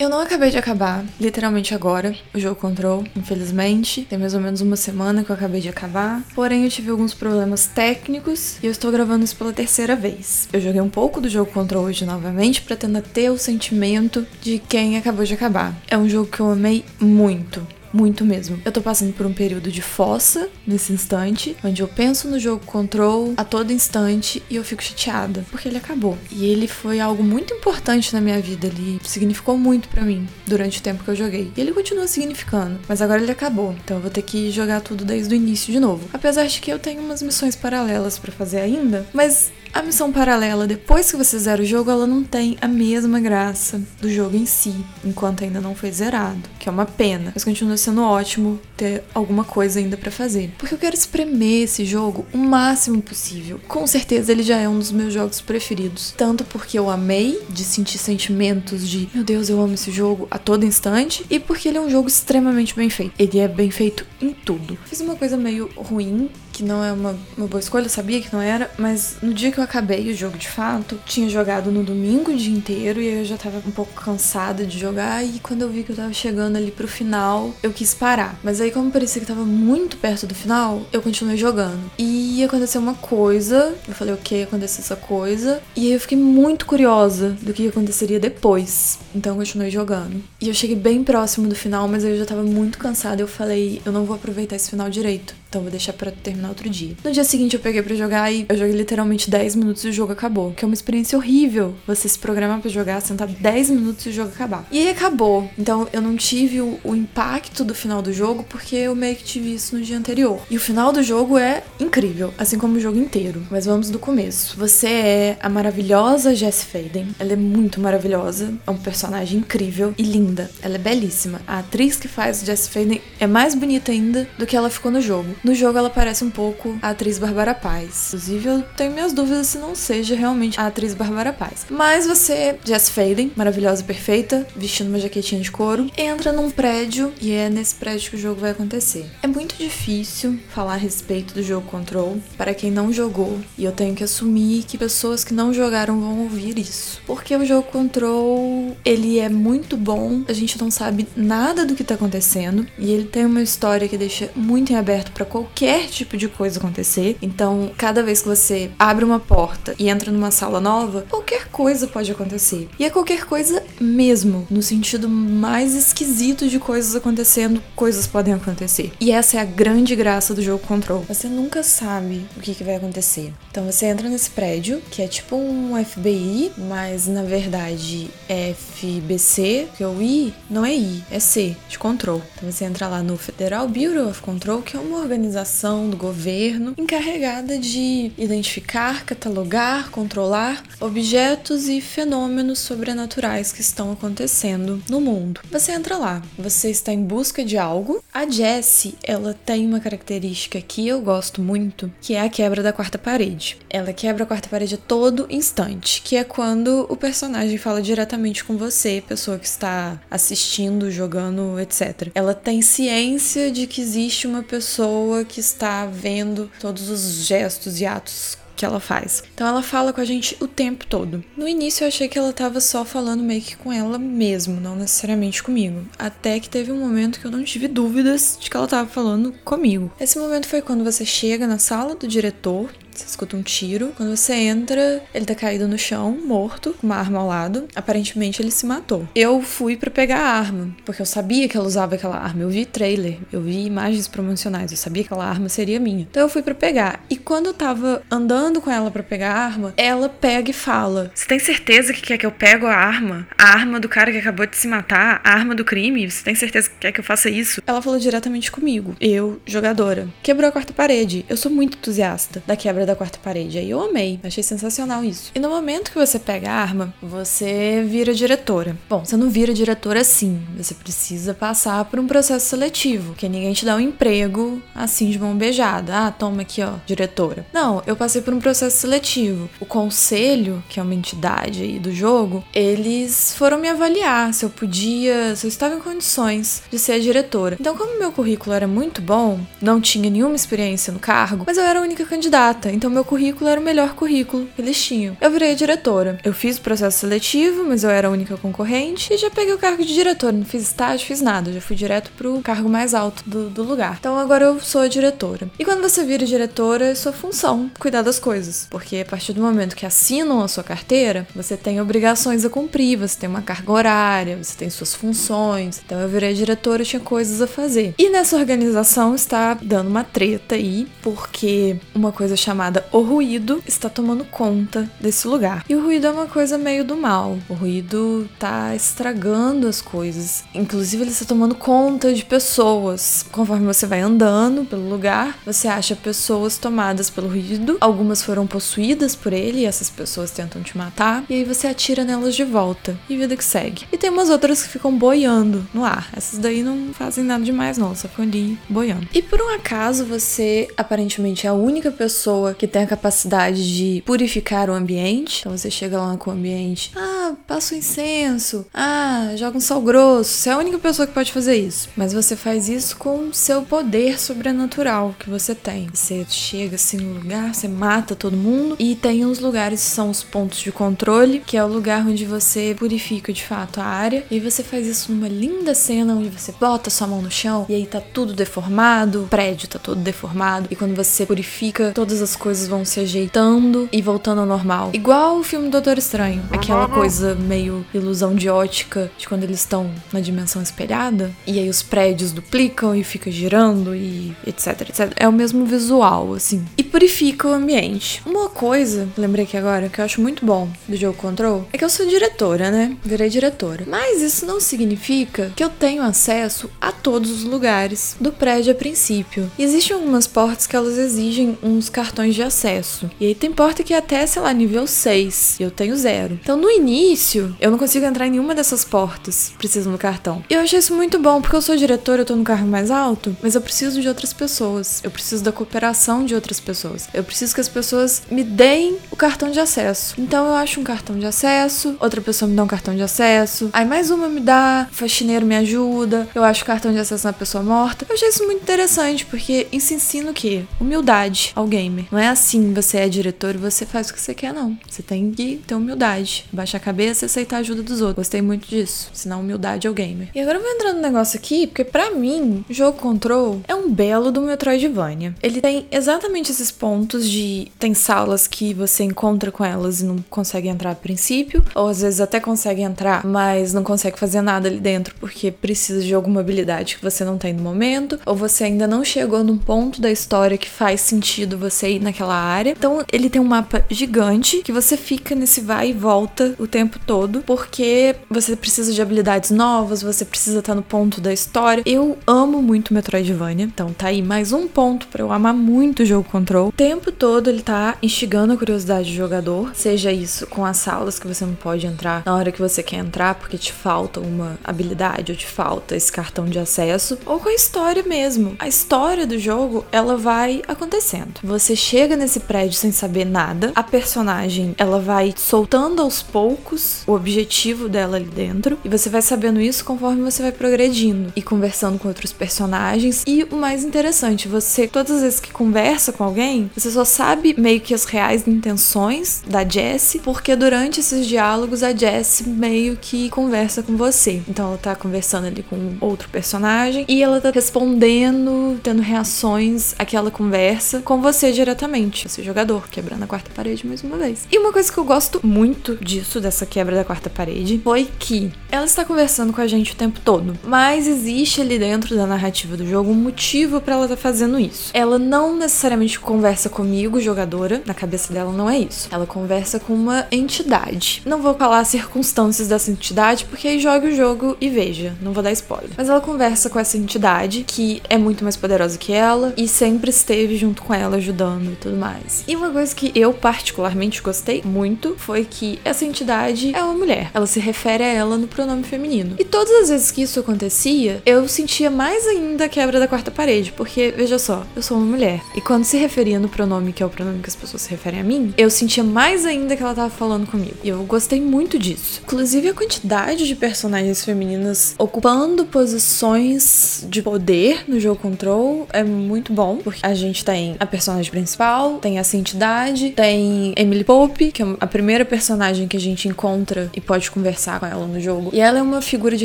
Eu 0.00 0.08
não 0.08 0.18
acabei 0.18 0.48
de 0.48 0.56
acabar, 0.56 1.04
literalmente 1.20 1.74
agora, 1.74 2.16
o 2.32 2.40
jogo 2.40 2.58
Control, 2.58 3.04
infelizmente. 3.14 4.06
Tem 4.08 4.18
mais 4.18 4.32
ou 4.32 4.40
menos 4.40 4.62
uma 4.62 4.74
semana 4.74 5.22
que 5.22 5.28
eu 5.28 5.36
acabei 5.36 5.60
de 5.60 5.68
acabar. 5.68 6.22
Porém, 6.34 6.64
eu 6.64 6.70
tive 6.70 6.90
alguns 6.90 7.12
problemas 7.12 7.66
técnicos 7.66 8.56
e 8.62 8.66
eu 8.66 8.72
estou 8.72 8.90
gravando 8.90 9.26
isso 9.26 9.36
pela 9.36 9.52
terceira 9.52 9.94
vez. 9.94 10.48
Eu 10.54 10.58
joguei 10.58 10.80
um 10.80 10.88
pouco 10.88 11.20
do 11.20 11.28
jogo 11.28 11.52
Control 11.52 11.84
hoje 11.84 12.06
novamente 12.06 12.62
para 12.62 12.76
tentar 12.76 13.02
ter 13.02 13.28
o 13.28 13.36
sentimento 13.36 14.26
de 14.40 14.58
quem 14.58 14.96
acabou 14.96 15.22
de 15.22 15.34
acabar. 15.34 15.76
É 15.86 15.98
um 15.98 16.08
jogo 16.08 16.30
que 16.30 16.40
eu 16.40 16.50
amei 16.50 16.82
muito. 16.98 17.66
Muito 17.92 18.24
mesmo. 18.24 18.60
Eu 18.64 18.72
tô 18.72 18.80
passando 18.80 19.12
por 19.12 19.26
um 19.26 19.32
período 19.32 19.70
de 19.70 19.82
fossa 19.82 20.48
nesse 20.66 20.92
instante, 20.92 21.56
onde 21.64 21.82
eu 21.82 21.88
penso 21.88 22.28
no 22.28 22.38
jogo 22.38 22.64
Control 22.64 23.34
a 23.36 23.44
todo 23.44 23.72
instante 23.72 24.42
e 24.48 24.56
eu 24.56 24.64
fico 24.64 24.82
chateada, 24.82 25.44
porque 25.50 25.68
ele 25.68 25.78
acabou. 25.78 26.16
E 26.30 26.46
ele 26.46 26.68
foi 26.68 27.00
algo 27.00 27.22
muito 27.22 27.52
importante 27.54 28.12
na 28.12 28.20
minha 28.20 28.40
vida, 28.40 28.66
ele 28.66 29.00
significou 29.04 29.58
muito 29.58 29.88
para 29.88 30.02
mim 30.02 30.26
durante 30.46 30.78
o 30.78 30.82
tempo 30.82 31.02
que 31.02 31.10
eu 31.10 31.16
joguei. 31.16 31.50
E 31.56 31.60
ele 31.60 31.72
continua 31.72 32.06
significando, 32.06 32.78
mas 32.88 33.02
agora 33.02 33.20
ele 33.22 33.32
acabou, 33.32 33.74
então 33.84 33.96
eu 33.96 34.02
vou 34.02 34.10
ter 34.10 34.22
que 34.22 34.50
jogar 34.50 34.80
tudo 34.80 35.04
desde 35.04 35.34
o 35.34 35.36
início 35.36 35.72
de 35.72 35.80
novo. 35.80 36.08
Apesar 36.12 36.46
de 36.46 36.60
que 36.60 36.70
eu 36.70 36.78
tenho 36.78 37.02
umas 37.02 37.22
missões 37.22 37.56
paralelas 37.56 38.18
para 38.18 38.32
fazer 38.32 38.60
ainda, 38.60 39.06
mas 39.12 39.50
a 39.72 39.82
missão 39.82 40.12
paralela, 40.12 40.66
depois 40.66 41.10
que 41.10 41.16
você 41.16 41.38
zera 41.38 41.62
o 41.62 41.64
jogo, 41.64 41.90
ela 41.90 42.06
não 42.06 42.24
tem 42.24 42.56
a 42.60 42.66
mesma 42.66 43.20
graça 43.20 43.80
do 44.00 44.10
jogo 44.10 44.36
em 44.36 44.46
si, 44.46 44.74
enquanto 45.04 45.44
ainda 45.44 45.60
não 45.60 45.74
foi 45.74 45.92
zerado, 45.92 46.48
que 46.58 46.68
é 46.68 46.72
uma 46.72 46.86
pena. 46.86 47.30
Mas 47.34 47.44
continua 47.44 47.76
sendo 47.76 48.02
ótimo 48.02 48.60
ter 48.76 49.04
alguma 49.14 49.44
coisa 49.44 49.78
ainda 49.78 49.96
para 49.96 50.10
fazer, 50.10 50.52
porque 50.58 50.74
eu 50.74 50.78
quero 50.78 50.94
espremer 50.94 51.64
esse 51.64 51.84
jogo 51.84 52.26
o 52.32 52.38
máximo 52.38 53.00
possível. 53.00 53.60
Com 53.68 53.86
certeza 53.86 54.32
ele 54.32 54.42
já 54.42 54.56
é 54.56 54.68
um 54.68 54.78
dos 54.78 54.90
meus 54.90 55.14
jogos 55.14 55.40
preferidos, 55.40 56.12
tanto 56.16 56.44
porque 56.44 56.78
eu 56.78 56.90
amei 56.90 57.40
de 57.48 57.64
sentir 57.64 57.98
sentimentos 57.98 58.88
de, 58.88 59.08
meu 59.14 59.22
Deus, 59.22 59.48
eu 59.48 59.60
amo 59.60 59.74
esse 59.74 59.90
jogo 59.90 60.26
a 60.30 60.38
todo 60.38 60.66
instante, 60.66 61.24
e 61.30 61.38
porque 61.38 61.68
ele 61.68 61.78
é 61.78 61.80
um 61.80 61.90
jogo 61.90 62.08
extremamente 62.08 62.74
bem 62.74 62.90
feito. 62.90 63.12
Ele 63.18 63.38
é 63.38 63.46
bem 63.46 63.70
feito 63.70 64.04
em 64.20 64.30
tudo. 64.30 64.76
Fiz 64.86 65.00
uma 65.00 65.16
coisa 65.16 65.36
meio 65.36 65.70
ruim 65.76 66.28
que 66.60 66.64
não 66.64 66.84
é 66.84 66.92
uma, 66.92 67.18
uma 67.38 67.46
boa 67.46 67.58
escolha, 67.58 67.88
sabia 67.88 68.20
que 68.20 68.30
não 68.32 68.40
era, 68.40 68.70
mas 68.78 69.16
no 69.22 69.32
dia 69.32 69.50
que 69.50 69.58
eu 69.58 69.64
acabei 69.64 70.10
o 70.10 70.14
jogo 70.14 70.36
de 70.36 70.48
fato, 70.48 71.00
tinha 71.06 71.28
jogado 71.28 71.72
no 71.72 71.82
domingo 71.82 72.30
o 72.30 72.36
dia 72.36 72.54
inteiro 72.54 73.00
e 73.00 73.20
eu 73.20 73.24
já 73.24 73.38
tava 73.38 73.62
um 73.66 73.70
pouco 73.70 73.92
cansada 73.94 74.66
de 74.66 74.78
jogar 74.78 75.24
e 75.24 75.40
quando 75.40 75.62
eu 75.62 75.70
vi 75.70 75.82
que 75.82 75.92
eu 75.92 75.96
tava 75.96 76.12
chegando 76.12 76.56
ali 76.56 76.70
pro 76.70 76.86
final, 76.86 77.54
eu 77.62 77.72
quis 77.72 77.94
parar. 77.94 78.38
Mas 78.42 78.60
aí 78.60 78.70
como 78.70 78.90
parecia 78.90 79.20
que 79.22 79.26
tava 79.26 79.44
muito 79.44 79.96
perto 79.96 80.26
do 80.26 80.34
final, 80.34 80.82
eu 80.92 81.00
continuei 81.00 81.38
jogando. 81.38 81.80
E 81.98 82.44
aconteceu 82.44 82.80
uma 82.80 82.94
coisa, 82.94 83.74
eu 83.88 83.94
falei, 83.94 84.12
ok, 84.12 84.42
aconteceu 84.42 84.82
essa 84.82 84.96
coisa, 84.96 85.62
e 85.74 85.86
aí 85.86 85.92
eu 85.94 86.00
fiquei 86.00 86.18
muito 86.18 86.66
curiosa 86.66 87.30
do 87.40 87.54
que 87.54 87.68
aconteceria 87.68 88.20
depois. 88.20 88.98
Então 89.14 89.32
eu 89.32 89.38
continuei 89.38 89.70
jogando. 89.70 90.22
E 90.38 90.48
eu 90.48 90.54
cheguei 90.54 90.76
bem 90.76 91.02
próximo 91.02 91.48
do 91.48 91.54
final, 91.54 91.88
mas 91.88 92.04
eu 92.04 92.18
já 92.18 92.26
tava 92.26 92.42
muito 92.42 92.76
cansada, 92.76 93.22
eu 93.22 93.28
falei, 93.28 93.80
eu 93.86 93.92
não 93.92 94.04
vou 94.04 94.16
aproveitar 94.16 94.56
esse 94.56 94.68
final 94.68 94.90
direito. 94.90 95.34
Então 95.48 95.62
vou 95.62 95.70
deixar 95.70 95.92
para 95.94 96.12
terminar 96.12 96.49
outro 96.50 96.68
dia. 96.68 96.94
No 97.02 97.10
dia 97.10 97.24
seguinte 97.24 97.54
eu 97.54 97.60
peguei 97.60 97.82
para 97.82 97.94
jogar 97.94 98.32
e 98.32 98.46
eu 98.48 98.56
joguei 98.56 98.74
literalmente 98.74 99.30
10 99.30 99.56
minutos 99.56 99.84
e 99.84 99.88
o 99.88 99.92
jogo 99.92 100.12
acabou. 100.12 100.52
Que 100.52 100.64
é 100.64 100.66
uma 100.66 100.74
experiência 100.74 101.16
horrível 101.16 101.74
você 101.86 102.08
se 102.08 102.18
programar 102.18 102.60
para 102.60 102.70
jogar, 102.70 103.00
sentar 103.00 103.28
10 103.28 103.70
minutos 103.70 104.06
e 104.06 104.10
o 104.10 104.12
jogo 104.12 104.30
acabar. 104.30 104.66
E 104.70 104.78
aí 104.78 104.90
acabou. 104.90 105.48
Então 105.58 105.88
eu 105.92 106.00
não 106.00 106.16
tive 106.16 106.60
o, 106.60 106.78
o, 106.84 106.94
impacto 106.94 107.64
do 107.64 107.74
final 107.74 108.02
do 108.02 108.12
jogo 108.12 108.44
porque 108.48 108.76
eu 108.76 108.94
meio 108.94 109.16
que 109.16 109.24
tive 109.24 109.54
isso 109.54 109.76
no 109.76 109.82
dia 109.82 109.96
anterior. 109.96 110.40
E 110.50 110.56
o 110.56 110.60
final 110.60 110.92
do 110.92 111.02
jogo 111.02 111.38
é 111.38 111.62
incrível, 111.78 112.32
assim 112.36 112.58
como 112.58 112.76
o 112.76 112.80
jogo 112.80 112.98
inteiro. 112.98 113.42
Mas 113.50 113.66
vamos 113.66 113.90
do 113.90 113.98
começo. 113.98 114.56
Você 114.58 114.86
é 114.86 115.38
a 115.40 115.48
maravilhosa 115.48 116.34
Jess 116.34 116.64
Faden. 116.64 117.08
Ela 117.18 117.32
é 117.32 117.36
muito 117.36 117.80
maravilhosa, 117.80 118.54
é 118.66 118.70
um 118.70 118.76
personagem 118.76 119.38
incrível 119.38 119.94
e 119.96 120.02
linda. 120.02 120.50
Ela 120.62 120.74
é 120.74 120.78
belíssima. 120.78 121.40
A 121.46 121.60
atriz 121.60 121.96
que 121.96 122.08
faz 122.08 122.42
Jess 122.44 122.68
Faden 122.68 123.00
é 123.18 123.26
mais 123.26 123.54
bonita 123.54 123.92
ainda 123.92 124.28
do 124.38 124.46
que 124.46 124.56
ela 124.56 124.70
ficou 124.70 124.90
no 124.90 125.00
jogo. 125.00 125.34
No 125.44 125.54
jogo 125.54 125.78
ela 125.78 125.90
parece 125.90 126.24
um 126.24 126.30
pouco 126.30 126.39
a 126.82 126.90
atriz 126.90 127.18
Bárbara 127.18 127.54
Paz. 127.54 128.08
Inclusive 128.08 128.48
eu 128.48 128.62
tenho 128.76 128.92
minhas 128.92 129.12
dúvidas 129.12 129.48
se 129.48 129.58
não 129.58 129.74
seja 129.74 130.14
realmente 130.14 130.58
a 130.60 130.66
atriz 130.66 130.94
Bárbara 130.94 131.32
Paz. 131.32 131.66
Mas 131.70 132.06
você, 132.06 132.58
Jess 132.64 132.88
Faden, 132.88 133.32
maravilhosa 133.36 133.82
e 133.82 133.84
perfeita, 133.84 134.46
vestindo 134.56 134.88
uma 134.88 134.98
jaquetinha 134.98 135.40
de 135.40 135.50
couro, 135.50 135.90
entra 135.96 136.32
num 136.32 136.50
prédio 136.50 137.12
e 137.20 137.32
é 137.32 137.48
nesse 137.48 137.74
prédio 137.74 138.10
que 138.10 138.16
o 138.16 138.18
jogo 138.18 138.40
vai 138.40 138.50
acontecer. 138.50 139.06
É 139.22 139.26
muito 139.26 139.56
difícil 139.56 140.38
falar 140.48 140.74
a 140.74 140.76
respeito 140.76 141.34
do 141.34 141.42
jogo 141.42 141.66
Control 141.66 142.18
para 142.36 142.54
quem 142.54 142.70
não 142.70 142.92
jogou 142.92 143.38
e 143.58 143.64
eu 143.64 143.72
tenho 143.72 143.94
que 143.94 144.04
assumir 144.04 144.64
que 144.64 144.78
pessoas 144.78 145.24
que 145.24 145.34
não 145.34 145.52
jogaram 145.52 146.00
vão 146.00 146.20
ouvir 146.20 146.58
isso. 146.58 147.00
Porque 147.06 147.36
o 147.36 147.44
jogo 147.44 147.68
Control, 147.68 148.76
ele 148.84 149.18
é 149.18 149.28
muito 149.28 149.76
bom, 149.76 150.22
a 150.28 150.32
gente 150.32 150.58
não 150.60 150.70
sabe 150.70 151.06
nada 151.16 151.64
do 151.66 151.74
que 151.74 151.84
tá 151.84 151.94
acontecendo 151.94 152.66
e 152.78 152.90
ele 152.90 153.04
tem 153.04 153.26
uma 153.26 153.42
história 153.42 153.88
que 153.88 153.96
deixa 153.96 154.30
muito 154.34 154.72
em 154.72 154.76
aberto 154.76 155.12
para 155.12 155.24
qualquer 155.24 155.86
tipo 155.88 156.16
de 156.20 156.28
coisa 156.28 156.58
acontecer. 156.58 157.16
Então, 157.22 157.70
cada 157.76 158.02
vez 158.02 158.20
que 158.22 158.28
você 158.28 158.70
abre 158.78 159.04
uma 159.04 159.18
porta 159.18 159.74
e 159.78 159.88
entra 159.88 160.12
numa 160.12 160.30
sala 160.30 160.60
nova, 160.60 161.06
qualquer 161.08 161.48
coisa 161.48 161.86
pode 161.86 162.12
acontecer. 162.12 162.68
E 162.78 162.84
é 162.84 162.90
qualquer 162.90 163.24
coisa 163.24 163.62
mesmo, 163.80 164.46
no 164.50 164.62
sentido 164.62 165.08
mais 165.08 165.74
esquisito 165.74 166.48
de 166.48 166.58
coisas 166.58 166.94
acontecendo, 166.94 167.62
coisas 167.74 168.06
podem 168.06 168.34
acontecer. 168.34 168.92
E 169.00 169.10
essa 169.10 169.38
é 169.38 169.40
a 169.40 169.44
grande 169.44 169.96
graça 169.96 170.34
do 170.34 170.42
jogo 170.42 170.66
Control. 170.66 171.04
Você 171.08 171.26
nunca 171.26 171.62
sabe 171.62 172.26
o 172.36 172.40
que, 172.40 172.54
que 172.54 172.62
vai 172.62 172.76
acontecer. 172.76 173.32
Então 173.50 173.64
você 173.64 173.86
entra 173.86 174.08
nesse 174.08 174.30
prédio, 174.30 174.80
que 174.90 175.02
é 175.02 175.08
tipo 175.08 175.34
um 175.34 175.72
FBI, 175.84 176.52
mas 176.56 177.08
na 177.08 177.24
verdade 177.24 178.08
é 178.28 178.54
FBC, 178.54 179.68
que 179.76 179.82
é 179.82 179.86
o 179.86 180.00
I 180.00 180.32
não 180.48 180.64
é 180.64 180.74
I, 180.74 181.04
é 181.10 181.18
C, 181.18 181.56
de 181.68 181.78
control. 181.78 182.22
Então 182.36 182.50
você 182.50 182.64
entra 182.64 182.86
lá 182.86 183.02
no 183.02 183.16
Federal 183.16 183.66
Bureau 183.66 184.08
of 184.08 184.20
Control, 184.22 184.62
que 184.62 184.76
é 184.76 184.80
uma 184.80 184.98
organização 184.98 185.90
do 185.90 185.96
governo 185.96 186.74
encarregada 186.78 187.58
de 187.58 188.12
identificar, 188.16 189.04
catalogar, 189.04 189.90
controlar 189.90 190.62
objetos 190.80 191.68
e 191.68 191.80
fenômenos 191.80 192.60
sobrenaturais 192.60 193.52
que 193.52 193.60
estão 193.60 193.90
acontecendo 193.90 194.80
no 194.88 195.00
mundo. 195.00 195.40
Você 195.50 195.72
entra 195.72 195.96
lá, 195.96 196.22
você 196.38 196.70
está 196.70 196.92
em 196.92 197.02
busca 197.02 197.44
de 197.44 197.58
algo. 197.58 198.02
A 198.14 198.28
Jessie, 198.28 198.94
ela 199.02 199.34
tem 199.44 199.66
uma 199.66 199.80
característica 199.80 200.60
que 200.60 200.86
eu 200.86 201.00
gosto 201.00 201.42
muito, 201.42 201.92
que 202.00 202.14
é 202.14 202.20
a 202.20 202.28
quebra 202.28 202.62
da 202.62 202.72
quarta 202.72 202.96
parede. 202.98 203.39
Ela 203.68 203.92
quebra 203.92 204.24
a 204.24 204.26
quarta 204.26 204.48
parede 204.48 204.74
a 204.74 204.78
todo 204.78 205.26
instante, 205.30 206.02
que 206.02 206.16
é 206.16 206.24
quando 206.24 206.86
o 206.88 206.96
personagem 206.96 207.58
fala 207.58 207.82
diretamente 207.82 208.44
com 208.44 208.56
você, 208.56 209.02
pessoa 209.06 209.38
que 209.38 209.46
está 209.46 210.00
assistindo, 210.10 210.90
jogando, 210.90 211.58
etc. 211.58 212.10
Ela 212.14 212.34
tem 212.34 212.62
ciência 212.62 213.50
de 213.50 213.66
que 213.66 213.80
existe 213.80 214.26
uma 214.26 214.42
pessoa 214.42 214.60
pessoa 214.60 215.24
que 215.24 215.40
está 215.40 215.86
vendo 215.86 216.50
todos 216.60 216.88
os 216.88 217.26
gestos 217.26 217.80
e 217.80 217.86
atos 217.86 218.36
que 218.54 218.64
ela 218.64 218.78
faz. 218.78 219.22
Então 219.34 219.46
ela 219.46 219.62
fala 219.62 219.90
com 219.90 220.02
a 220.02 220.04
gente 220.04 220.36
o 220.38 220.46
tempo 220.46 220.86
todo. 220.86 221.24
No 221.34 221.48
início 221.48 221.82
eu 221.82 221.88
achei 221.88 222.08
que 222.08 222.18
ela 222.18 222.32
tava 222.32 222.60
só 222.60 222.84
falando 222.84 223.22
meio 223.22 223.40
que 223.40 223.56
com 223.56 223.72
ela 223.72 223.98
mesmo, 223.98 224.60
não 224.60 224.76
necessariamente 224.76 225.42
comigo. 225.42 225.86
Até 225.98 226.38
que 226.38 226.50
teve 226.50 226.70
um 226.70 226.78
momento 226.78 227.18
que 227.18 227.24
eu 227.26 227.30
não 227.30 227.42
tive 227.42 227.68
dúvidas 227.68 228.36
de 228.38 228.50
que 228.50 228.56
ela 228.56 228.68
tava 228.68 228.88
falando 228.88 229.32
comigo. 229.44 229.90
Esse 229.98 230.18
momento 230.18 230.46
foi 230.46 230.60
quando 230.60 230.84
você 230.84 231.06
chega 231.06 231.46
na 231.46 231.58
sala 231.58 231.94
do 231.94 232.06
diretor 232.06 232.70
você 233.00 233.06
escuta 233.06 233.36
um 233.36 233.42
tiro. 233.42 233.92
Quando 233.96 234.16
você 234.16 234.34
entra, 234.34 235.02
ele 235.14 235.24
tá 235.24 235.34
caído 235.34 235.66
no 235.66 235.78
chão, 235.78 236.18
morto, 236.24 236.74
com 236.80 236.86
uma 236.86 236.96
arma 236.96 237.18
ao 237.18 237.26
lado. 237.26 237.66
Aparentemente 237.74 238.40
ele 238.42 238.50
se 238.50 238.66
matou. 238.66 239.08
Eu 239.14 239.42
fui 239.42 239.76
para 239.76 239.90
pegar 239.90 240.18
a 240.18 240.38
arma, 240.38 240.74
porque 240.84 241.02
eu 241.02 241.06
sabia 241.06 241.48
que 241.48 241.56
ela 241.56 241.66
usava 241.66 241.94
aquela 241.94 242.16
arma. 242.16 242.42
Eu 242.42 242.50
vi 242.50 242.64
trailer, 242.64 243.18
eu 243.32 243.40
vi 243.40 243.64
imagens 243.64 244.06
promocionais, 244.06 244.70
eu 244.70 244.76
sabia 244.76 245.02
que 245.02 245.08
aquela 245.08 245.26
arma 245.26 245.48
seria 245.48 245.80
minha. 245.80 246.06
Então 246.10 246.22
eu 246.22 246.28
fui 246.28 246.42
para 246.42 246.54
pegar. 246.54 247.04
E 247.08 247.16
quando 247.16 247.46
eu 247.46 247.54
tava 247.54 248.02
andando 248.10 248.60
com 248.60 248.70
ela 248.70 248.90
para 248.90 249.02
pegar 249.02 249.32
a 249.32 249.44
arma, 249.44 249.74
ela 249.76 250.08
pega 250.08 250.50
e 250.50 250.54
fala: 250.54 251.10
Você 251.14 251.26
tem 251.26 251.38
certeza 251.38 251.92
que 251.92 252.02
quer 252.02 252.18
que 252.18 252.26
eu 252.26 252.32
pego 252.32 252.66
a 252.66 252.74
arma? 252.74 253.26
A 253.38 253.52
arma 253.52 253.80
do 253.80 253.88
cara 253.88 254.12
que 254.12 254.18
acabou 254.18 254.46
de 254.46 254.56
se 254.56 254.68
matar? 254.68 255.20
A 255.24 255.32
arma 255.32 255.54
do 255.54 255.64
crime? 255.64 256.10
Você 256.10 256.22
tem 256.22 256.34
certeza 256.34 256.68
que 256.68 256.76
quer 256.76 256.92
que 256.92 257.00
eu 257.00 257.04
faça 257.04 257.30
isso? 257.30 257.62
Ela 257.66 257.82
falou 257.82 257.98
diretamente 257.98 258.50
comigo. 258.50 258.94
Eu, 259.00 259.40
jogadora. 259.46 260.08
Quebrou 260.22 260.48
a 260.48 260.52
quarta 260.52 260.72
parede. 260.72 261.24
Eu 261.28 261.36
sou 261.36 261.50
muito 261.50 261.76
entusiasta 261.76 262.42
da 262.46 262.56
quebra 262.56 262.86
da 262.90 262.96
quarta 262.96 263.18
parede. 263.22 263.58
Aí 263.58 263.70
eu 263.70 263.80
amei, 263.80 264.18
achei 264.22 264.42
sensacional 264.42 265.04
isso. 265.04 265.30
E 265.34 265.38
no 265.38 265.48
momento 265.48 265.90
que 265.90 265.98
você 265.98 266.18
pega 266.18 266.50
a 266.50 266.54
arma, 266.54 266.92
você 267.02 267.84
vira 267.86 268.12
diretora. 268.12 268.76
Bom, 268.88 269.04
você 269.04 269.16
não 269.16 269.30
vira 269.30 269.54
diretora 269.54 270.00
assim, 270.00 270.40
você 270.56 270.74
precisa 270.74 271.32
passar 271.34 271.84
por 271.84 271.98
um 271.98 272.06
processo 272.06 272.46
seletivo, 272.46 273.14
que 273.14 273.28
ninguém 273.28 273.52
te 273.52 273.64
dá 273.64 273.76
um 273.76 273.80
emprego 273.80 274.60
assim 274.74 275.10
de 275.10 275.18
mão 275.18 275.34
beijada. 275.34 276.06
Ah, 276.06 276.10
toma 276.10 276.42
aqui, 276.42 276.62
ó, 276.62 276.74
diretora. 276.86 277.46
Não, 277.52 277.82
eu 277.86 277.96
passei 277.96 278.22
por 278.22 278.34
um 278.34 278.40
processo 278.40 278.78
seletivo. 278.78 279.48
O 279.60 279.66
conselho, 279.66 280.62
que 280.68 280.80
é 280.80 280.82
uma 280.82 280.94
entidade 280.94 281.62
aí 281.62 281.78
do 281.78 281.92
jogo, 281.92 282.44
eles 282.54 283.34
foram 283.36 283.58
me 283.58 283.68
avaliar 283.68 284.32
se 284.34 284.44
eu 284.44 284.50
podia, 284.50 285.34
se 285.36 285.46
eu 285.46 285.48
estava 285.48 285.74
em 285.74 285.80
condições 285.80 286.62
de 286.70 286.78
ser 286.78 286.92
a 286.92 286.98
diretora. 286.98 287.56
Então, 287.60 287.76
como 287.76 287.98
meu 287.98 288.12
currículo 288.12 288.54
era 288.54 288.66
muito 288.66 289.00
bom, 289.00 289.40
não 289.60 289.80
tinha 289.80 290.10
nenhuma 290.10 290.36
experiência 290.36 290.92
no 290.92 290.98
cargo, 290.98 291.44
mas 291.46 291.56
eu 291.56 291.64
era 291.64 291.78
a 291.78 291.82
única 291.82 292.04
candidata, 292.04 292.70
então 292.80 292.88
meu 292.88 293.04
currículo 293.04 293.50
era 293.50 293.60
o 293.60 293.62
melhor 293.62 293.94
currículo 293.94 294.48
que 294.56 294.62
eles 294.62 294.82
tinham. 294.82 295.14
Eu 295.20 295.30
virei 295.30 295.54
diretora. 295.54 296.18
Eu 296.24 296.32
fiz 296.32 296.56
o 296.56 296.62
processo 296.62 297.00
seletivo, 297.00 297.62
mas 297.68 297.84
eu 297.84 297.90
era 297.90 298.08
a 298.08 298.10
única 298.10 298.38
concorrente 298.38 299.12
e 299.12 299.18
já 299.18 299.28
peguei 299.28 299.52
o 299.52 299.58
cargo 299.58 299.84
de 299.84 299.92
diretora. 299.92 300.32
Não 300.32 300.46
fiz 300.46 300.62
estágio, 300.62 301.06
fiz 301.06 301.20
nada. 301.20 301.52
Já 301.52 301.60
fui 301.60 301.76
direto 301.76 302.10
pro 302.16 302.40
cargo 302.40 302.70
mais 302.70 302.94
alto 302.94 303.22
do, 303.28 303.50
do 303.50 303.62
lugar. 303.62 303.98
Então 304.00 304.18
agora 304.18 304.46
eu 304.46 304.60
sou 304.60 304.80
a 304.80 304.88
diretora. 304.88 305.50
E 305.58 305.64
quando 305.64 305.82
você 305.82 306.02
vira 306.04 306.24
diretora, 306.24 306.86
é 306.86 306.94
sua 306.94 307.12
função 307.12 307.70
cuidar 307.78 308.00
das 308.00 308.18
coisas. 308.18 308.66
Porque 308.70 308.96
a 308.96 309.04
partir 309.04 309.34
do 309.34 309.42
momento 309.42 309.76
que 309.76 309.84
assinam 309.84 310.40
a 310.40 310.48
sua 310.48 310.64
carteira, 310.64 311.28
você 311.36 311.58
tem 311.58 311.82
obrigações 311.82 312.46
a 312.46 312.48
cumprir, 312.48 312.96
você 312.96 313.18
tem 313.20 313.28
uma 313.28 313.42
carga 313.42 313.70
horária, 313.70 314.42
você 314.42 314.56
tem 314.56 314.70
suas 314.70 314.94
funções. 314.94 315.82
Então 315.84 316.00
eu 316.00 316.08
virei 316.08 316.32
diretora, 316.32 316.80
eu 316.80 316.86
tinha 316.86 317.00
coisas 317.00 317.42
a 317.42 317.46
fazer. 317.46 317.94
E 317.98 318.08
nessa 318.08 318.36
organização 318.36 319.14
está 319.14 319.52
dando 319.52 319.88
uma 319.88 320.02
treta 320.02 320.54
aí, 320.54 320.88
porque 321.02 321.76
uma 321.94 322.10
coisa 322.10 322.34
chamada 322.38 322.59
o 322.92 323.00
ruído 323.00 323.62
está 323.66 323.88
tomando 323.88 324.24
conta 324.24 324.90
desse 325.00 325.26
lugar. 325.26 325.64
E 325.68 325.74
o 325.74 325.82
ruído 325.82 326.06
é 326.06 326.10
uma 326.10 326.26
coisa 326.26 326.58
meio 326.58 326.84
do 326.84 326.96
mal. 326.96 327.38
O 327.48 327.54
ruído 327.54 328.28
tá 328.38 328.74
estragando 328.74 329.66
as 329.66 329.80
coisas. 329.80 330.44
Inclusive, 330.54 331.02
ele 331.02 331.10
está 331.10 331.24
tomando 331.24 331.54
conta 331.54 332.12
de 332.12 332.24
pessoas. 332.24 333.24
Conforme 333.32 333.66
você 333.66 333.86
vai 333.86 334.00
andando 334.00 334.64
pelo 334.64 334.88
lugar, 334.88 335.38
você 335.44 335.68
acha 335.68 335.96
pessoas 335.96 336.58
tomadas 336.58 337.08
pelo 337.08 337.28
ruído. 337.28 337.78
Algumas 337.80 338.22
foram 338.22 338.46
possuídas 338.46 339.14
por 339.14 339.32
ele 339.32 339.60
e 339.60 339.66
essas 339.66 339.88
pessoas 339.88 340.30
tentam 340.30 340.62
te 340.62 340.76
matar. 340.76 341.24
E 341.28 341.34
aí 341.34 341.44
você 341.44 341.66
atira 341.66 342.04
nelas 342.04 342.34
de 342.34 342.44
volta. 342.44 342.98
E 343.08 343.16
vida 343.16 343.36
que 343.36 343.44
segue. 343.44 343.86
E 343.90 343.96
tem 343.96 344.10
umas 344.10 344.28
outras 344.28 344.62
que 344.62 344.68
ficam 344.68 344.96
boiando 344.96 345.66
no 345.72 345.84
ar. 345.84 346.08
Essas 346.14 346.38
daí 346.38 346.62
não 346.62 346.92
fazem 346.92 347.24
nada 347.24 347.44
demais, 347.44 347.78
não. 347.78 347.94
Só 347.94 348.08
ficam 348.08 348.24
ali 348.24 348.58
boiando. 348.68 349.08
E 349.14 349.22
por 349.22 349.40
um 349.40 349.54
acaso, 349.54 350.04
você 350.04 350.68
aparentemente 350.76 351.46
é 351.46 351.50
a 351.50 351.54
única 351.54 351.90
pessoa 351.90 352.49
que 352.54 352.66
tem 352.66 352.82
a 352.82 352.86
capacidade 352.86 353.76
de 353.76 354.02
purificar 354.06 354.68
o 354.70 354.72
ambiente. 354.72 355.40
Então 355.40 355.56
você 355.56 355.70
chega 355.70 356.00
lá 356.00 356.16
com 356.16 356.30
o 356.30 356.32
ambiente. 356.32 356.92
Ah, 356.96 357.32
passa 357.46 357.74
o 357.74 357.78
incenso. 357.78 358.66
Ah, 358.72 359.32
joga 359.36 359.56
um 359.56 359.60
sal 359.60 359.80
grosso. 359.80 360.30
Você 360.30 360.48
é 360.48 360.52
a 360.52 360.58
única 360.58 360.78
pessoa 360.78 361.06
que 361.06 361.14
pode 361.14 361.32
fazer 361.32 361.56
isso. 361.56 361.88
Mas 361.96 362.12
você 362.12 362.36
faz 362.36 362.68
isso 362.68 362.96
com 362.96 363.32
seu 363.32 363.62
poder 363.62 364.20
sobrenatural 364.20 365.14
que 365.18 365.30
você 365.30 365.54
tem. 365.54 365.88
Você 365.92 366.24
chega 366.28 366.76
assim 366.76 366.96
no 366.96 367.14
lugar, 367.14 367.54
você 367.54 367.68
mata 367.68 368.14
todo 368.14 368.36
mundo. 368.36 368.76
E 368.78 368.94
tem 368.94 369.24
uns 369.24 369.38
lugares 369.38 369.80
que 369.80 369.90
são 369.90 370.10
os 370.10 370.22
pontos 370.22 370.60
de 370.60 370.72
controle, 370.72 371.42
que 371.44 371.56
é 371.56 371.64
o 371.64 371.68
lugar 371.68 372.06
onde 372.06 372.24
você 372.24 372.74
purifica 372.78 373.32
de 373.32 373.44
fato 373.44 373.80
a 373.80 373.84
área. 373.84 374.24
E 374.30 374.40
você 374.40 374.62
faz 374.62 374.86
isso 374.86 375.12
numa 375.12 375.28
linda 375.28 375.74
cena 375.74 376.14
onde 376.14 376.28
você 376.28 376.52
bota 376.52 376.90
sua 376.90 377.06
mão 377.06 377.22
no 377.22 377.30
chão 377.30 377.66
e 377.68 377.74
aí 377.74 377.86
tá 377.86 378.00
tudo 378.00 378.32
deformado, 378.32 379.24
o 379.24 379.28
prédio 379.28 379.68
tá 379.68 379.78
todo 379.78 380.00
deformado. 380.00 380.68
E 380.70 380.76
quando 380.76 380.94
você 380.94 381.24
purifica, 381.24 381.92
todas 381.92 382.20
as 382.20 382.36
coisas 382.40 382.66
vão 382.66 382.84
se 382.84 382.98
ajeitando 383.00 383.88
e 383.92 384.00
voltando 384.00 384.40
ao 384.40 384.46
normal. 384.46 384.90
Igual 384.94 385.38
o 385.38 385.44
filme 385.44 385.68
Doutor 385.68 385.98
Estranho, 385.98 386.42
aquela 386.50 386.88
coisa 386.88 387.34
meio 387.34 387.84
ilusão 387.92 388.34
de 388.34 388.48
ótica 388.48 389.10
de 389.18 389.28
quando 389.28 389.44
eles 389.44 389.60
estão 389.60 389.90
na 390.10 390.20
dimensão 390.20 390.62
espelhada 390.62 391.30
e 391.46 391.58
aí 391.58 391.68
os 391.68 391.82
prédios 391.82 392.32
duplicam 392.32 392.96
e 392.96 393.04
fica 393.04 393.30
girando 393.30 393.94
e 393.94 394.34
etc, 394.46 394.80
etc. 394.88 395.12
É 395.16 395.28
o 395.28 395.32
mesmo 395.32 395.66
visual, 395.66 396.32
assim. 396.32 396.64
E 396.78 396.82
purifica 396.82 397.46
o 397.46 397.52
ambiente. 397.52 398.22
Uma 398.24 398.48
coisa, 398.48 399.06
lembrei 399.18 399.44
aqui 399.44 399.56
agora, 399.56 399.90
que 399.90 400.00
eu 400.00 400.04
acho 400.04 400.20
muito 400.20 400.44
bom 400.44 400.68
do 400.88 400.96
jogo 400.96 401.18
Control, 401.18 401.68
é 401.72 401.76
que 401.76 401.84
eu 401.84 401.90
sou 401.90 402.06
diretora, 402.06 402.70
né? 402.70 402.96
Virei 403.04 403.28
diretora. 403.28 403.84
Mas 403.86 404.22
isso 404.22 404.46
não 404.46 404.60
significa 404.60 405.52
que 405.54 405.62
eu 405.62 405.68
tenho 405.68 406.02
acesso 406.02 406.70
a 406.80 406.90
todos 406.90 407.30
os 407.30 407.44
lugares 407.44 408.16
do 408.18 408.32
prédio 408.32 408.72
a 408.72 408.74
princípio. 408.74 409.50
Existem 409.58 409.94
algumas 409.94 410.26
portas 410.26 410.66
que 410.66 410.74
elas 410.74 410.96
exigem 410.96 411.58
uns 411.62 411.90
cartões 411.90 412.29
de 412.34 412.42
acesso. 412.42 413.10
E 413.20 413.26
aí 413.26 413.34
tem 413.34 413.52
porta 413.52 413.82
que 413.82 413.94
é 413.94 413.98
até, 413.98 414.26
sei 414.26 414.42
lá, 414.42 414.52
nível 414.52 414.86
6. 414.86 415.60
E 415.60 415.62
eu 415.62 415.70
tenho 415.70 415.96
zero. 415.96 416.38
Então 416.42 416.56
no 416.56 416.70
início, 416.70 417.54
eu 417.60 417.70
não 417.70 417.78
consigo 417.78 418.04
entrar 418.04 418.26
em 418.26 418.30
nenhuma 418.30 418.54
dessas 418.54 418.84
portas 418.84 419.52
precisando 419.58 419.92
do 419.92 419.98
cartão. 419.98 420.44
E 420.48 420.54
eu 420.54 420.60
achei 420.60 420.78
isso 420.78 420.94
muito 420.94 421.18
bom, 421.18 421.40
porque 421.40 421.56
eu 421.56 421.62
sou 421.62 421.76
diretora, 421.76 422.22
eu 422.22 422.26
tô 422.26 422.36
no 422.36 422.44
carro 422.44 422.66
mais 422.66 422.90
alto, 422.90 423.36
mas 423.42 423.54
eu 423.54 423.60
preciso 423.60 424.00
de 424.00 424.08
outras 424.08 424.32
pessoas. 424.32 425.00
Eu 425.02 425.10
preciso 425.10 425.42
da 425.42 425.52
cooperação 425.52 426.24
de 426.24 426.34
outras 426.34 426.60
pessoas. 426.60 427.08
Eu 427.12 427.24
preciso 427.24 427.54
que 427.54 427.60
as 427.60 427.68
pessoas 427.68 428.22
me 428.30 428.42
deem 428.42 428.96
o 429.10 429.16
cartão 429.16 429.50
de 429.50 429.60
acesso. 429.60 430.14
Então 430.18 430.46
eu 430.46 430.54
acho 430.54 430.80
um 430.80 430.84
cartão 430.84 431.18
de 431.18 431.26
acesso, 431.26 431.96
outra 432.00 432.20
pessoa 432.20 432.48
me 432.48 432.56
dá 432.56 432.62
um 432.62 432.66
cartão 432.66 432.94
de 432.94 433.02
acesso, 433.02 433.70
aí 433.72 433.84
mais 433.84 434.10
uma 434.10 434.28
me 434.28 434.40
dá, 434.40 434.88
faxineiro 434.90 435.46
me 435.46 435.56
ajuda, 435.56 436.28
eu 436.34 436.44
acho 436.44 436.64
cartão 436.64 436.92
de 436.92 436.98
acesso 436.98 437.26
na 437.26 437.32
pessoa 437.32 437.62
morta. 437.62 438.06
Eu 438.08 438.14
achei 438.14 438.28
isso 438.28 438.44
muito 438.44 438.62
interessante, 438.62 439.24
porque 439.26 439.66
isso 439.72 439.94
ensina 439.94 440.30
o 440.30 440.34
quê? 440.34 440.64
Humildade 440.80 441.52
ao 441.54 441.66
gamer. 441.66 442.06
Não 442.10 442.18
é 442.20 442.28
assim, 442.28 442.72
você 442.72 442.98
é 442.98 443.08
diretor 443.08 443.54
e 443.54 443.58
você 443.58 443.86
faz 443.86 444.10
o 444.10 444.14
que 444.14 444.20
você 444.20 444.34
quer, 444.34 444.52
não. 444.52 444.76
Você 444.88 445.02
tem 445.02 445.30
que 445.30 445.60
ter 445.66 445.74
humildade, 445.74 446.46
baixar 446.52 446.78
a 446.78 446.80
cabeça 446.80 447.24
e 447.24 447.26
aceitar 447.26 447.56
a 447.56 447.60
ajuda 447.60 447.82
dos 447.82 448.00
outros. 448.00 448.26
Gostei 448.26 448.42
muito 448.42 448.68
disso. 448.68 449.10
Ensinar 449.12 449.38
humildade 449.38 449.88
ao 449.88 449.94
gamer. 449.94 450.28
E 450.34 450.40
agora 450.40 450.58
eu 450.58 450.62
vou 450.62 450.70
entrar 450.70 450.92
no 450.92 451.00
negócio 451.00 451.38
aqui, 451.38 451.66
porque 451.66 451.84
para 451.84 452.10
mim, 452.10 452.64
o 452.68 452.72
jogo 452.72 452.98
Control 452.98 453.60
é 453.66 453.74
um 453.74 453.90
belo 453.90 454.30
do 454.30 454.42
Metroidvania. 454.42 455.34
Ele 455.42 455.60
tem 455.60 455.86
exatamente 455.90 456.50
esses 456.50 456.70
pontos 456.70 457.28
de. 457.28 457.70
Tem 457.78 457.94
salas 457.94 458.46
que 458.46 458.74
você 458.74 459.04
encontra 459.04 459.50
com 459.50 459.64
elas 459.64 460.00
e 460.00 460.04
não 460.04 460.18
consegue 460.28 460.68
entrar 460.68 460.90
a 460.90 460.94
princípio, 460.94 461.64
ou 461.74 461.88
às 461.88 462.02
vezes 462.02 462.20
até 462.20 462.40
consegue 462.40 462.82
entrar, 462.82 463.24
mas 463.24 463.72
não 463.72 463.82
consegue 463.82 464.18
fazer 464.18 464.40
nada 464.40 464.68
ali 464.68 464.80
dentro 464.80 465.14
porque 465.18 465.50
precisa 465.50 466.02
de 466.02 466.14
alguma 466.14 466.40
habilidade 466.40 466.96
que 466.96 467.02
você 467.02 467.24
não 467.24 467.38
tem 467.38 467.52
no 467.52 467.62
momento, 467.62 468.18
ou 468.26 468.34
você 468.34 468.64
ainda 468.64 468.86
não 468.86 469.04
chegou 469.04 469.42
num 469.44 469.58
ponto 469.58 470.00
da 470.00 470.10
história 470.10 470.58
que 470.58 470.68
faz 470.68 471.00
sentido 471.00 471.58
você 471.58 471.90
ir 471.90 472.00
naquela 472.10 472.34
área. 472.34 472.74
Então 472.76 473.02
ele 473.12 473.30
tem 473.30 473.40
um 473.40 473.44
mapa 473.44 473.84
gigante 473.90 474.58
que 474.62 474.72
você 474.72 474.96
fica 474.96 475.34
nesse 475.34 475.60
vai 475.60 475.90
e 475.90 475.92
volta 475.92 476.54
o 476.58 476.66
tempo 476.66 476.98
todo, 476.98 477.42
porque 477.46 478.16
você 478.28 478.54
precisa 478.54 478.92
de 478.92 479.00
habilidades 479.00 479.50
novas, 479.50 480.02
você 480.02 480.24
precisa 480.24 480.58
estar 480.58 480.74
no 480.74 480.82
ponto 480.82 481.20
da 481.20 481.32
história. 481.32 481.82
Eu 481.86 482.18
amo 482.26 482.60
muito 482.60 482.92
Metroidvania, 482.92 483.64
então 483.64 483.92
tá 483.92 484.08
aí 484.08 484.22
mais 484.22 484.52
um 484.52 484.66
ponto 484.66 485.06
para 485.08 485.22
eu 485.22 485.32
amar 485.32 485.54
muito 485.54 486.02
o 486.02 486.06
jogo 486.06 486.28
Control. 486.28 486.68
O 486.68 486.72
tempo 486.72 487.10
todo 487.12 487.48
ele 487.48 487.62
tá 487.62 487.96
instigando 488.02 488.52
a 488.52 488.56
curiosidade 488.56 489.10
do 489.10 489.16
jogador, 489.16 489.70
seja 489.74 490.12
isso 490.12 490.46
com 490.46 490.64
as 490.64 490.76
salas 490.76 491.18
que 491.18 491.26
você 491.26 491.44
não 491.44 491.54
pode 491.54 491.86
entrar 491.86 492.22
na 492.24 492.34
hora 492.34 492.52
que 492.52 492.60
você 492.60 492.82
quer 492.82 492.96
entrar 492.96 493.34
porque 493.34 493.56
te 493.58 493.72
falta 493.72 494.20
uma 494.20 494.58
habilidade 494.64 495.32
ou 495.32 495.38
te 495.38 495.46
falta 495.46 495.96
esse 495.96 496.10
cartão 496.10 496.46
de 496.46 496.58
acesso, 496.58 497.18
ou 497.24 497.38
com 497.38 497.48
a 497.48 497.54
história 497.54 498.02
mesmo. 498.02 498.56
A 498.58 498.68
história 498.68 499.26
do 499.26 499.38
jogo, 499.38 499.84
ela 499.92 500.16
vai 500.16 500.62
acontecendo. 500.66 501.40
Você 501.42 501.76
chega 501.76 501.99
nesse 502.08 502.40
prédio 502.40 502.74
sem 502.74 502.92
saber 502.92 503.24
nada, 503.24 503.72
a 503.74 503.82
personagem, 503.82 504.74
ela 504.78 505.00
vai 505.00 505.34
soltando 505.36 506.02
aos 506.02 506.22
poucos 506.22 507.02
o 507.06 507.12
objetivo 507.12 507.88
dela 507.88 508.16
ali 508.16 508.26
dentro, 508.26 508.78
e 508.84 508.88
você 508.88 509.08
vai 509.08 509.22
sabendo 509.22 509.60
isso 509.60 509.84
conforme 509.84 510.22
você 510.22 510.42
vai 510.42 510.52
progredindo 510.52 511.32
e 511.34 511.42
conversando 511.42 511.98
com 511.98 512.08
outros 512.08 512.32
personagens. 512.32 513.22
E 513.26 513.44
o 513.44 513.56
mais 513.56 513.84
interessante, 513.84 514.48
você, 514.48 514.86
todas 514.86 515.16
as 515.16 515.22
vezes 515.22 515.40
que 515.40 515.52
conversa 515.52 516.12
com 516.12 516.24
alguém, 516.24 516.70
você 516.76 516.90
só 516.90 517.04
sabe 517.04 517.54
meio 517.58 517.80
que 517.80 517.94
as 517.94 518.04
reais 518.04 518.46
intenções 518.46 519.42
da 519.46 519.66
Jessie, 519.66 520.20
porque 520.20 520.56
durante 520.56 521.00
esses 521.00 521.26
diálogos 521.26 521.82
a 521.82 521.94
Jessie 521.94 522.48
meio 522.48 522.96
que 522.96 523.28
conversa 523.30 523.82
com 523.82 523.96
você. 523.96 524.42
Então 524.48 524.68
ela 524.68 524.78
tá 524.78 524.94
conversando 524.94 525.46
ali 525.46 525.62
com 525.62 525.96
outro 526.00 526.28
personagem 526.28 527.04
e 527.08 527.22
ela 527.22 527.40
tá 527.40 527.50
respondendo, 527.50 528.78
tendo 528.82 529.02
reações 529.02 529.94
àquela 529.98 530.30
conversa 530.30 531.00
com 531.00 531.20
você 531.20 531.52
diretamente, 531.52 531.89
você 531.90 532.42
jogador, 532.42 532.88
quebrando 532.88 533.24
a 533.24 533.26
quarta 533.26 533.50
parede 533.54 533.86
mais 533.86 534.02
uma 534.02 534.16
vez. 534.16 534.46
E 534.50 534.58
uma 534.58 534.72
coisa 534.72 534.92
que 534.92 534.98
eu 534.98 535.04
gosto 535.04 535.40
muito 535.42 535.96
disso, 535.96 536.40
dessa 536.40 536.64
quebra 536.64 536.94
da 536.94 537.04
quarta 537.04 537.28
parede, 537.28 537.80
foi 537.82 538.08
que 538.18 538.52
ela 538.70 538.84
está 538.84 539.04
conversando 539.04 539.52
com 539.52 539.60
a 539.60 539.66
gente 539.66 539.92
o 539.92 539.96
tempo 539.96 540.20
todo, 540.20 540.56
mas 540.62 541.06
existe 541.06 541.60
ali 541.60 541.78
dentro 541.78 542.16
da 542.16 542.26
narrativa 542.26 542.76
do 542.76 542.86
jogo 542.86 543.10
um 543.10 543.14
motivo 543.14 543.80
para 543.80 543.94
ela 543.94 544.04
estar 544.04 544.16
tá 544.16 544.22
fazendo 544.22 544.58
isso. 544.58 544.90
Ela 544.94 545.18
não 545.18 545.56
necessariamente 545.56 546.20
conversa 546.20 546.68
comigo, 546.68 547.20
jogadora, 547.20 547.82
na 547.84 547.94
cabeça 547.94 548.32
dela 548.32 548.52
não 548.52 548.70
é 548.70 548.78
isso. 548.78 549.08
Ela 549.10 549.26
conversa 549.26 549.80
com 549.80 549.92
uma 549.92 550.26
entidade. 550.30 551.22
Não 551.26 551.42
vou 551.42 551.54
falar 551.54 551.80
as 551.80 551.88
circunstâncias 551.88 552.68
dessa 552.68 552.90
entidade, 552.90 553.44
porque 553.46 553.66
aí 553.66 553.80
jogue 553.80 554.08
o 554.08 554.16
jogo 554.16 554.56
e 554.60 554.68
veja, 554.68 555.14
não 555.20 555.32
vou 555.32 555.42
dar 555.42 555.52
spoiler. 555.52 555.90
Mas 555.96 556.08
ela 556.08 556.20
conversa 556.20 556.70
com 556.70 556.78
essa 556.78 556.96
entidade 556.96 557.64
que 557.66 558.00
é 558.08 558.16
muito 558.16 558.44
mais 558.44 558.56
poderosa 558.56 558.96
que 558.96 559.12
ela 559.12 559.52
e 559.56 559.66
sempre 559.66 560.10
esteve 560.10 560.56
junto 560.56 560.82
com 560.82 560.94
ela 560.94 561.16
ajudando 561.16 561.69
e 561.72 561.76
tudo 561.76 561.96
mais. 561.96 562.44
E 562.46 562.56
uma 562.56 562.70
coisa 562.70 562.94
que 562.94 563.12
eu 563.14 563.32
particularmente 563.32 564.22
gostei 564.22 564.62
muito 564.64 565.14
foi 565.16 565.44
que 565.44 565.78
essa 565.84 566.04
entidade 566.04 566.74
é 566.74 566.82
uma 566.82 566.94
mulher. 566.94 567.30
Ela 567.34 567.46
se 567.46 567.60
refere 567.60 568.02
a 568.02 568.08
ela 568.08 568.36
no 568.36 568.46
pronome 568.46 568.82
feminino. 568.82 569.36
E 569.38 569.44
todas 569.44 569.72
as 569.82 569.88
vezes 569.88 570.10
que 570.10 570.22
isso 570.22 570.40
acontecia, 570.40 571.22
eu 571.24 571.46
sentia 571.48 571.90
mais 571.90 572.26
ainda 572.26 572.64
a 572.64 572.68
quebra 572.68 572.98
da 572.98 573.08
quarta 573.08 573.30
parede, 573.30 573.72
porque 573.72 574.12
veja 574.16 574.38
só, 574.38 574.64
eu 574.74 574.82
sou 574.82 574.96
uma 574.96 575.06
mulher. 575.06 575.40
E 575.54 575.60
quando 575.60 575.84
se 575.84 575.96
referia 575.96 576.38
no 576.38 576.48
pronome 576.48 576.92
que 576.92 577.02
é 577.02 577.06
o 577.06 577.10
pronome 577.10 577.40
que 577.42 577.48
as 577.48 577.56
pessoas 577.56 577.82
se 577.82 577.90
referem 577.90 578.20
a 578.20 578.24
mim, 578.24 578.54
eu 578.56 578.70
sentia 578.70 579.04
mais 579.04 579.44
ainda 579.46 579.76
que 579.76 579.82
ela 579.82 579.94
tava 579.94 580.10
falando 580.10 580.46
comigo. 580.46 580.76
E 580.82 580.88
eu 580.88 581.02
gostei 581.04 581.40
muito 581.40 581.78
disso. 581.78 582.20
Inclusive 582.24 582.68
a 582.68 582.74
quantidade 582.74 583.46
de 583.46 583.54
personagens 583.54 584.24
femininas 584.24 584.94
ocupando 584.98 585.64
posições 585.64 587.06
de 587.08 587.22
poder 587.22 587.84
no 587.88 587.98
jogo 587.98 588.20
Control 588.20 588.86
é 588.92 589.02
muito 589.02 589.52
bom, 589.52 589.78
porque 589.78 590.00
a 590.04 590.14
gente 590.14 590.44
tem 590.44 590.76
a 590.78 590.86
personagem 590.86 591.30
principal, 591.30 591.59
tem 592.00 592.18
essa 592.18 592.36
entidade, 592.36 593.10
tem 593.10 593.74
Emily 593.76 594.02
Pope, 594.02 594.50
que 594.50 594.62
é 594.62 594.66
a 594.80 594.86
primeira 594.86 595.26
personagem 595.26 595.86
que 595.86 595.96
a 595.96 596.00
gente 596.00 596.26
encontra 596.26 596.90
e 596.94 597.00
pode 597.00 597.30
conversar 597.30 597.78
com 597.78 597.86
ela 597.86 598.06
no 598.06 598.18
jogo. 598.18 598.50
E 598.52 598.60
ela 598.60 598.78
é 598.78 598.82
uma 598.82 599.02
figura 599.02 599.36
de 599.36 599.44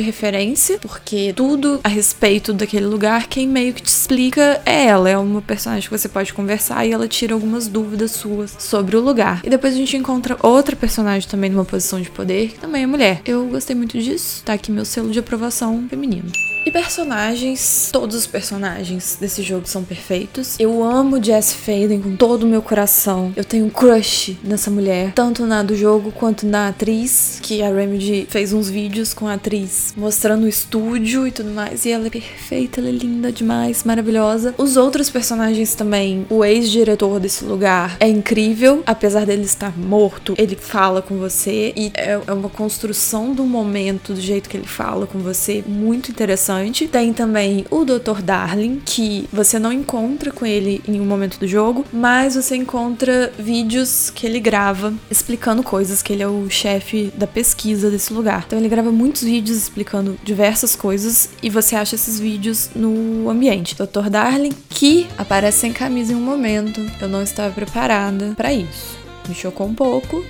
referência, 0.00 0.78
porque 0.78 1.34
tudo 1.36 1.78
a 1.84 1.88
respeito 1.88 2.54
daquele 2.54 2.86
lugar, 2.86 3.26
quem 3.26 3.46
meio 3.46 3.74
que 3.74 3.82
te 3.82 3.90
explica 3.90 4.62
é 4.64 4.86
ela. 4.86 5.10
É 5.10 5.18
uma 5.18 5.42
personagem 5.42 5.88
que 5.88 5.98
você 5.98 6.08
pode 6.08 6.32
conversar 6.32 6.86
e 6.86 6.92
ela 6.92 7.06
tira 7.06 7.34
algumas 7.34 7.68
dúvidas 7.68 8.12
suas 8.12 8.56
sobre 8.58 8.96
o 8.96 9.00
lugar. 9.00 9.42
E 9.44 9.50
depois 9.50 9.74
a 9.74 9.76
gente 9.76 9.96
encontra 9.96 10.38
outra 10.42 10.74
personagem 10.74 11.28
também 11.28 11.50
numa 11.50 11.64
posição 11.64 12.00
de 12.00 12.10
poder, 12.10 12.48
que 12.48 12.58
também 12.58 12.84
é 12.84 12.86
mulher. 12.86 13.20
Eu 13.26 13.46
gostei 13.46 13.76
muito 13.76 14.00
disso. 14.00 14.42
Tá 14.42 14.54
aqui 14.54 14.72
meu 14.72 14.86
selo 14.86 15.10
de 15.10 15.18
aprovação 15.18 15.86
feminino. 15.90 16.32
E 16.66 16.70
personagens, 16.72 17.90
todos 17.92 18.16
os 18.16 18.26
personagens 18.26 19.16
desse 19.20 19.40
jogo 19.40 19.68
são 19.68 19.84
perfeitos. 19.84 20.56
Eu 20.58 20.82
amo 20.82 21.22
Jess 21.22 21.52
Faden 21.52 22.02
com 22.02 22.16
todo 22.16 22.42
o 22.42 22.46
meu 22.48 22.60
coração. 22.60 23.32
Eu 23.36 23.44
tenho 23.44 23.66
um 23.66 23.70
crush 23.70 24.36
nessa 24.42 24.68
mulher, 24.68 25.12
tanto 25.14 25.46
na 25.46 25.62
do 25.62 25.76
jogo 25.76 26.10
quanto 26.10 26.44
na 26.44 26.66
atriz, 26.66 27.38
que 27.40 27.62
a 27.62 27.72
Remedy 27.72 28.26
fez 28.28 28.52
uns 28.52 28.68
vídeos 28.68 29.14
com 29.14 29.28
a 29.28 29.34
atriz 29.34 29.94
mostrando 29.96 30.42
o 30.42 30.48
estúdio 30.48 31.24
e 31.24 31.30
tudo 31.30 31.52
mais. 31.52 31.84
E 31.84 31.92
ela 31.92 32.08
é 32.08 32.10
perfeita, 32.10 32.80
ela 32.80 32.88
é 32.88 32.92
linda 32.92 33.30
demais, 33.30 33.84
maravilhosa. 33.84 34.52
Os 34.58 34.76
outros 34.76 35.08
personagens 35.08 35.72
também, 35.76 36.26
o 36.28 36.44
ex-diretor 36.44 37.20
desse 37.20 37.44
lugar 37.44 37.96
é 38.00 38.08
incrível, 38.08 38.82
apesar 38.84 39.24
dele 39.24 39.44
estar 39.44 39.78
morto, 39.78 40.34
ele 40.36 40.56
fala 40.56 41.00
com 41.00 41.16
você 41.16 41.72
e 41.76 41.92
é, 41.94 42.20
é 42.26 42.32
uma 42.32 42.48
construção 42.48 43.32
do 43.32 43.44
momento, 43.44 44.12
do 44.12 44.20
jeito 44.20 44.48
que 44.48 44.56
ele 44.56 44.66
fala 44.66 45.06
com 45.06 45.20
você, 45.20 45.62
muito 45.64 46.10
interessante 46.10 46.55
interessante. 46.64 46.88
Tem 46.88 47.12
também 47.12 47.64
o 47.70 47.84
Dr. 47.84 48.22
Darling, 48.22 48.80
que 48.84 49.28
você 49.32 49.58
não 49.58 49.72
encontra 49.72 50.30
com 50.30 50.46
ele 50.46 50.82
em 50.86 51.00
um 51.00 51.04
momento 51.04 51.38
do 51.38 51.46
jogo, 51.46 51.84
mas 51.92 52.34
você 52.34 52.56
encontra 52.56 53.32
vídeos 53.38 54.10
que 54.10 54.26
ele 54.26 54.40
grava 54.40 54.92
explicando 55.10 55.62
coisas, 55.62 56.02
que 56.02 56.12
ele 56.12 56.22
é 56.22 56.28
o 56.28 56.48
chefe 56.48 57.12
da 57.16 57.26
pesquisa 57.26 57.90
desse 57.90 58.12
lugar. 58.12 58.44
Então 58.46 58.58
ele 58.58 58.68
grava 58.68 58.90
muitos 58.90 59.22
vídeos 59.22 59.58
explicando 59.58 60.18
diversas 60.24 60.74
coisas 60.76 61.30
e 61.42 61.50
você 61.50 61.76
acha 61.76 61.94
esses 61.94 62.18
vídeos 62.18 62.70
no 62.74 63.28
ambiente. 63.30 63.74
Dr. 63.74 64.08
Darling, 64.10 64.52
que 64.68 65.06
aparece 65.16 65.58
sem 65.58 65.72
camisa 65.72 66.12
em 66.12 66.16
um 66.16 66.20
momento. 66.20 66.80
Eu 67.00 67.08
não 67.08 67.22
estava 67.22 67.52
preparada 67.52 68.32
para 68.36 68.52
isso. 68.52 68.96
Me 69.28 69.34
chocou 69.34 69.66
um 69.66 69.74
pouco. 69.74 70.24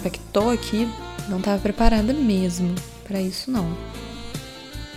Impactou 0.00 0.50
aqui. 0.50 0.88
Não 1.28 1.38
estava 1.38 1.58
preparada 1.58 2.12
mesmo 2.12 2.74
para 3.06 3.20
isso 3.20 3.50
não. 3.50 3.66